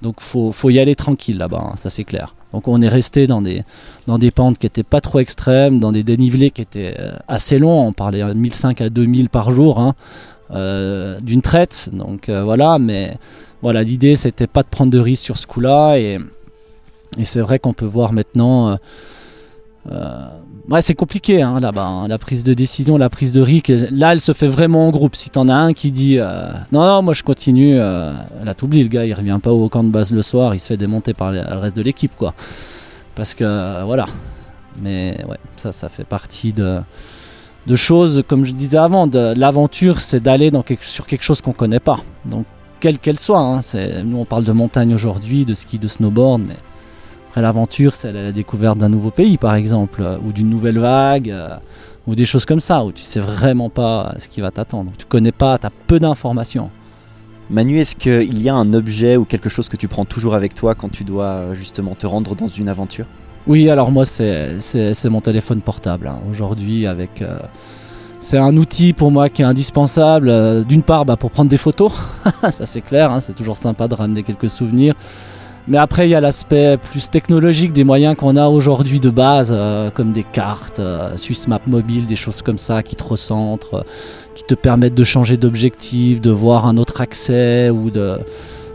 Donc 0.00 0.20
faut, 0.20 0.50
faut 0.50 0.70
y 0.70 0.78
aller 0.78 0.94
tranquille 0.94 1.36
là-bas, 1.36 1.72
hein, 1.72 1.76
ça 1.76 1.90
c'est 1.90 2.04
clair. 2.04 2.34
Donc 2.54 2.68
on 2.68 2.80
est 2.80 2.88
resté 2.88 3.26
dans 3.26 3.42
des, 3.42 3.64
dans 4.06 4.16
des 4.16 4.30
pentes 4.30 4.56
qui 4.56 4.64
n'étaient 4.64 4.82
pas 4.82 5.02
trop 5.02 5.18
extrêmes, 5.18 5.78
dans 5.78 5.92
des 5.92 6.04
dénivelés 6.04 6.50
qui 6.50 6.62
étaient 6.62 6.96
assez 7.28 7.58
longs, 7.58 7.86
on 7.86 7.92
parlait 7.92 8.22
de 8.22 8.32
1500 8.32 8.80
à 8.80 8.88
2000 8.88 9.28
par 9.28 9.50
jour 9.50 9.78
hein, 9.78 9.94
euh, 10.52 11.18
d'une 11.20 11.42
traite. 11.42 11.90
Donc 11.92 12.30
euh, 12.30 12.42
voilà, 12.44 12.78
mais 12.78 13.18
voilà, 13.60 13.82
l'idée 13.82 14.16
c'était 14.16 14.46
pas 14.46 14.62
de 14.62 14.68
prendre 14.68 14.90
de 14.90 14.98
risques 14.98 15.24
sur 15.24 15.36
ce 15.36 15.46
coup-là 15.46 15.98
et, 15.98 16.18
et 17.18 17.24
c'est 17.24 17.40
vrai 17.40 17.58
qu'on 17.58 17.72
peut 17.72 17.86
voir 17.86 18.12
maintenant... 18.12 18.70
Euh, 18.70 18.76
euh, 19.90 20.28
ouais, 20.70 20.80
c'est 20.80 20.94
compliqué 20.94 21.42
hein, 21.42 21.58
là-bas, 21.58 21.86
hein, 21.86 22.08
la 22.08 22.18
prise 22.18 22.44
de 22.44 22.54
décision, 22.54 22.96
la 22.96 23.10
prise 23.10 23.32
de 23.32 23.40
risque. 23.40 23.72
Là, 23.90 24.12
elle 24.12 24.20
se 24.20 24.32
fait 24.32 24.46
vraiment 24.46 24.86
en 24.86 24.90
groupe. 24.90 25.16
Si 25.16 25.28
t'en 25.28 25.48
as 25.48 25.54
un 25.54 25.72
qui 25.72 25.90
dit 25.90 26.18
euh, 26.18 26.52
non, 26.70 26.86
non, 26.86 27.02
moi 27.02 27.14
je 27.14 27.24
continue, 27.24 27.76
là 27.76 28.54
t'oublies 28.56 28.84
le 28.84 28.88
gars, 28.88 29.04
il 29.04 29.12
revient 29.12 29.40
pas 29.42 29.50
au 29.50 29.68
camp 29.68 29.82
de 29.82 29.90
base 29.90 30.12
le 30.12 30.22
soir, 30.22 30.54
il 30.54 30.60
se 30.60 30.68
fait 30.68 30.76
démonter 30.76 31.14
par 31.14 31.32
le 31.32 31.40
reste 31.40 31.76
de 31.76 31.82
l'équipe, 31.82 32.12
quoi. 32.16 32.32
Parce 33.16 33.34
que 33.34 33.84
voilà. 33.84 34.06
Mais 34.80 35.18
ouais, 35.28 35.38
ça, 35.56 35.72
ça 35.72 35.88
fait 35.88 36.04
partie 36.04 36.52
de, 36.52 36.80
de 37.66 37.76
choses, 37.76 38.22
comme 38.26 38.44
je 38.44 38.52
disais 38.52 38.78
avant, 38.78 39.08
l'aventure, 39.12 40.00
c'est 40.00 40.20
d'aller 40.20 40.50
sur 40.80 41.06
quelque 41.06 41.24
chose 41.24 41.40
qu'on 41.40 41.52
connaît 41.52 41.80
pas. 41.80 41.98
Donc, 42.24 42.46
quelle 42.80 42.98
qu'elle 42.98 43.18
soit. 43.18 43.38
Hein, 43.38 43.60
nous, 44.04 44.18
on 44.18 44.24
parle 44.24 44.44
de 44.44 44.52
montagne 44.52 44.94
aujourd'hui, 44.94 45.44
de 45.44 45.54
ski, 45.54 45.78
de 45.78 45.88
snowboard, 45.88 46.42
mais 46.48 46.56
après, 47.32 47.40
l'aventure, 47.40 47.94
c'est 47.94 48.12
la 48.12 48.30
découverte 48.30 48.76
d'un 48.76 48.90
nouveau 48.90 49.10
pays, 49.10 49.38
par 49.38 49.54
exemple, 49.54 50.02
euh, 50.02 50.18
ou 50.22 50.32
d'une 50.32 50.50
nouvelle 50.50 50.78
vague, 50.78 51.30
euh, 51.30 51.56
ou 52.06 52.14
des 52.14 52.26
choses 52.26 52.44
comme 52.44 52.60
ça, 52.60 52.84
où 52.84 52.92
tu 52.92 53.04
sais 53.04 53.20
vraiment 53.20 53.70
pas 53.70 54.12
ce 54.18 54.28
qui 54.28 54.42
va 54.42 54.50
t'attendre. 54.50 54.92
Tu 54.98 55.06
connais 55.06 55.32
pas, 55.32 55.56
tu 55.56 55.66
as 55.66 55.70
peu 55.86 55.98
d'informations. 55.98 56.68
Manu, 57.48 57.78
est-ce 57.78 57.96
qu'il 57.96 58.42
y 58.42 58.50
a 58.50 58.54
un 58.54 58.74
objet 58.74 59.16
ou 59.16 59.24
quelque 59.24 59.48
chose 59.48 59.70
que 59.70 59.78
tu 59.78 59.88
prends 59.88 60.04
toujours 60.04 60.34
avec 60.34 60.52
toi 60.52 60.74
quand 60.74 60.90
tu 60.90 61.04
dois 61.04 61.24
euh, 61.24 61.54
justement 61.54 61.94
te 61.94 62.06
rendre 62.06 62.36
dans 62.36 62.48
une 62.48 62.68
aventure? 62.68 63.06
Oui, 63.46 63.70
alors 63.70 63.90
moi, 63.90 64.04
c'est 64.04 64.60
mon 65.06 65.22
téléphone 65.22 65.62
portable. 65.62 66.08
Hein. 66.08 66.18
Aujourd'hui, 66.30 66.86
avec. 66.86 67.22
Euh, 67.22 67.38
c'est 68.20 68.36
un 68.36 68.58
outil 68.58 68.92
pour 68.92 69.10
moi 69.10 69.30
qui 69.30 69.40
est 69.40 69.46
indispensable. 69.46 70.28
Euh, 70.28 70.64
D'une 70.64 70.82
part, 70.82 71.06
bah, 71.06 71.16
pour 71.16 71.30
prendre 71.30 71.48
des 71.48 71.56
photos, 71.56 71.94
ça 72.50 72.66
c'est 72.66 72.82
clair, 72.82 73.10
hein, 73.10 73.20
c'est 73.20 73.32
toujours 73.32 73.56
sympa 73.56 73.88
de 73.88 73.94
ramener 73.94 74.22
quelques 74.22 74.50
souvenirs. 74.50 74.94
Mais 75.68 75.78
après, 75.78 76.08
il 76.08 76.10
y 76.10 76.14
a 76.16 76.20
l'aspect 76.20 76.76
plus 76.76 77.08
technologique 77.08 77.72
des 77.72 77.84
moyens 77.84 78.16
qu'on 78.16 78.36
a 78.36 78.48
aujourd'hui 78.48 78.98
de 78.98 79.10
base, 79.10 79.52
euh, 79.56 79.90
comme 79.90 80.10
des 80.12 80.24
cartes, 80.24 80.80
euh, 80.80 81.16
Swiss 81.16 81.46
Map 81.46 81.60
Mobile, 81.68 82.06
des 82.06 82.16
choses 82.16 82.42
comme 82.42 82.58
ça 82.58 82.82
qui 82.82 82.96
te 82.96 83.04
recentrent, 83.04 83.74
euh, 83.74 83.82
qui 84.34 84.42
te 84.42 84.54
permettent 84.54 84.94
de 84.96 85.04
changer 85.04 85.36
d'objectif, 85.36 86.20
de 86.20 86.30
voir 86.30 86.66
un 86.66 86.76
autre 86.78 87.00
accès 87.00 87.70
ou 87.70 87.90
de. 87.90 88.18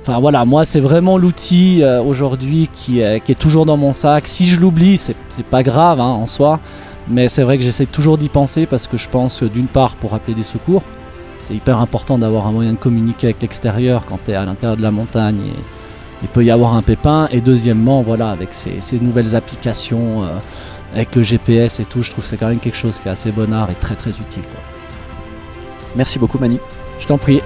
Enfin 0.02 0.22
voilà, 0.22 0.46
moi 0.46 0.64
c'est 0.64 0.80
vraiment 0.80 1.18
l'outil 1.18 1.84
aujourd'hui 2.06 2.70
qui, 2.72 3.02
est- 3.02 3.38
toujours 3.38 3.66
dans 3.66 3.76
mon 3.76 3.92
sac. 3.92 4.26
Si 4.26 4.46
je 4.48 4.58
l'oublie, 4.58 4.96
c'est 4.96 5.16
pas 5.50 5.64
grave 5.64 6.00
hein, 6.00 6.06
en 6.06 6.28
soi, 6.28 6.62
mais 7.10 7.28
c'est 7.28 7.44
vrai 7.44 7.58
que 7.58 7.64
j'essaie 7.66 7.88
toujours 7.88 8.18
d'y 8.18 8.30
penser 8.30 8.66
parce 8.68 8.88
que 8.88 8.96
je 8.96 9.10
pense 9.10 9.42
que 9.42 9.46
d'une 9.46 9.66
part 9.68 9.98
pour 9.98 10.14
appeler 10.14 10.34
des 10.34 10.44
secours, 10.44 10.84
c'est 11.42 11.56
hyper 11.56 11.80
important 11.82 12.18
d'avoir 12.18 12.48
un 12.48 12.54
moyen 12.54 12.72
de 12.72 12.78
communiquer 12.78 13.28
avec 13.28 13.42
l'extérieur 13.42 14.06
quand 14.06 14.20
tu 14.24 14.32
es 14.32 14.36
à 14.36 14.46
l'intérieur 14.46 14.78
de 14.78 14.82
la 14.82 14.92
montagne 14.92 15.52
il 16.22 16.28
peut 16.28 16.44
y 16.44 16.52
avoir 16.52 16.76
un 16.76 16.82
pépin. 16.82 17.28
Et 17.32 17.42
deuxièmement, 17.42 18.02
voilà, 18.02 18.30
avec 18.30 18.54
ces, 18.54 18.82
ces 18.82 19.00
nouvelles 19.00 19.36
applications, 19.36 20.24
euh, 20.24 20.38
avec 20.94 21.16
le 21.16 21.22
GPS 21.22 21.80
et 21.80 21.86
tout, 21.86 22.02
je 22.02 22.12
trouve 22.12 22.24
que 22.24 22.30
c'est 22.30 22.38
quand 22.38 22.50
même 22.50 22.60
quelque 22.60 22.78
chose 22.78 23.00
qui 23.00 23.08
est 23.08 23.12
assez 23.12 23.32
bonnard 23.32 23.70
et 23.70 23.76
très 23.76 23.96
très 23.96 24.12
utile. 24.12 24.44
quoi. 24.44 24.62
Merci 25.96 26.20
beaucoup, 26.20 26.38
Manu. 26.38 26.60
Je 27.00 27.08
t'en 27.08 27.18
prie. 27.18 27.42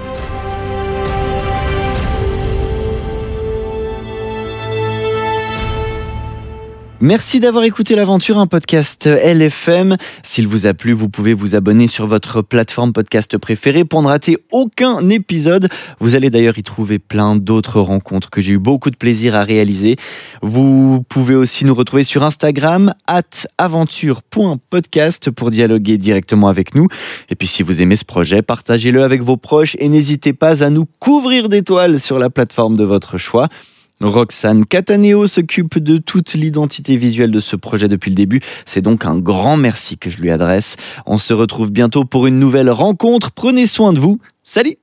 Merci 7.04 7.40
d'avoir 7.40 7.64
écouté 7.64 7.96
l'aventure, 7.96 8.38
un 8.38 8.46
podcast 8.46 9.06
LFM. 9.08 9.96
S'il 10.22 10.46
vous 10.46 10.66
a 10.66 10.72
plu, 10.72 10.92
vous 10.92 11.08
pouvez 11.08 11.34
vous 11.34 11.56
abonner 11.56 11.88
sur 11.88 12.06
votre 12.06 12.42
plateforme 12.42 12.92
podcast 12.92 13.36
préférée 13.38 13.84
pour 13.84 14.02
ne 14.02 14.06
rater 14.06 14.38
aucun 14.52 15.08
épisode. 15.08 15.68
Vous 15.98 16.14
allez 16.14 16.30
d'ailleurs 16.30 16.58
y 16.58 16.62
trouver 16.62 17.00
plein 17.00 17.34
d'autres 17.34 17.80
rencontres 17.80 18.30
que 18.30 18.40
j'ai 18.40 18.52
eu 18.52 18.58
beaucoup 18.60 18.92
de 18.92 18.96
plaisir 18.96 19.34
à 19.34 19.42
réaliser. 19.42 19.96
Vous 20.42 21.02
pouvez 21.08 21.34
aussi 21.34 21.64
nous 21.64 21.74
retrouver 21.74 22.04
sur 22.04 22.22
Instagram, 22.22 22.94
at 23.08 23.48
aventure.podcast 23.58 25.32
pour 25.32 25.50
dialoguer 25.50 25.98
directement 25.98 26.46
avec 26.46 26.76
nous. 26.76 26.86
Et 27.30 27.34
puis 27.34 27.48
si 27.48 27.64
vous 27.64 27.82
aimez 27.82 27.96
ce 27.96 28.04
projet, 28.04 28.42
partagez-le 28.42 29.02
avec 29.02 29.22
vos 29.22 29.36
proches 29.36 29.74
et 29.80 29.88
n'hésitez 29.88 30.34
pas 30.34 30.62
à 30.62 30.70
nous 30.70 30.86
couvrir 31.00 31.48
d'étoiles 31.48 31.98
sur 31.98 32.20
la 32.20 32.30
plateforme 32.30 32.76
de 32.76 32.84
votre 32.84 33.18
choix. 33.18 33.48
Roxane 34.04 34.66
Cataneo 34.66 35.26
s'occupe 35.26 35.78
de 35.78 35.98
toute 35.98 36.34
l'identité 36.34 36.96
visuelle 36.96 37.30
de 37.30 37.40
ce 37.40 37.56
projet 37.56 37.88
depuis 37.88 38.10
le 38.10 38.16
début. 38.16 38.40
C'est 38.66 38.82
donc 38.82 39.04
un 39.04 39.16
grand 39.18 39.56
merci 39.56 39.98
que 39.98 40.10
je 40.10 40.20
lui 40.20 40.30
adresse. 40.30 40.76
On 41.06 41.18
se 41.18 41.32
retrouve 41.32 41.70
bientôt 41.70 42.04
pour 42.04 42.26
une 42.26 42.38
nouvelle 42.38 42.70
rencontre. 42.70 43.32
Prenez 43.32 43.66
soin 43.66 43.92
de 43.92 43.98
vous. 43.98 44.18
Salut 44.44 44.76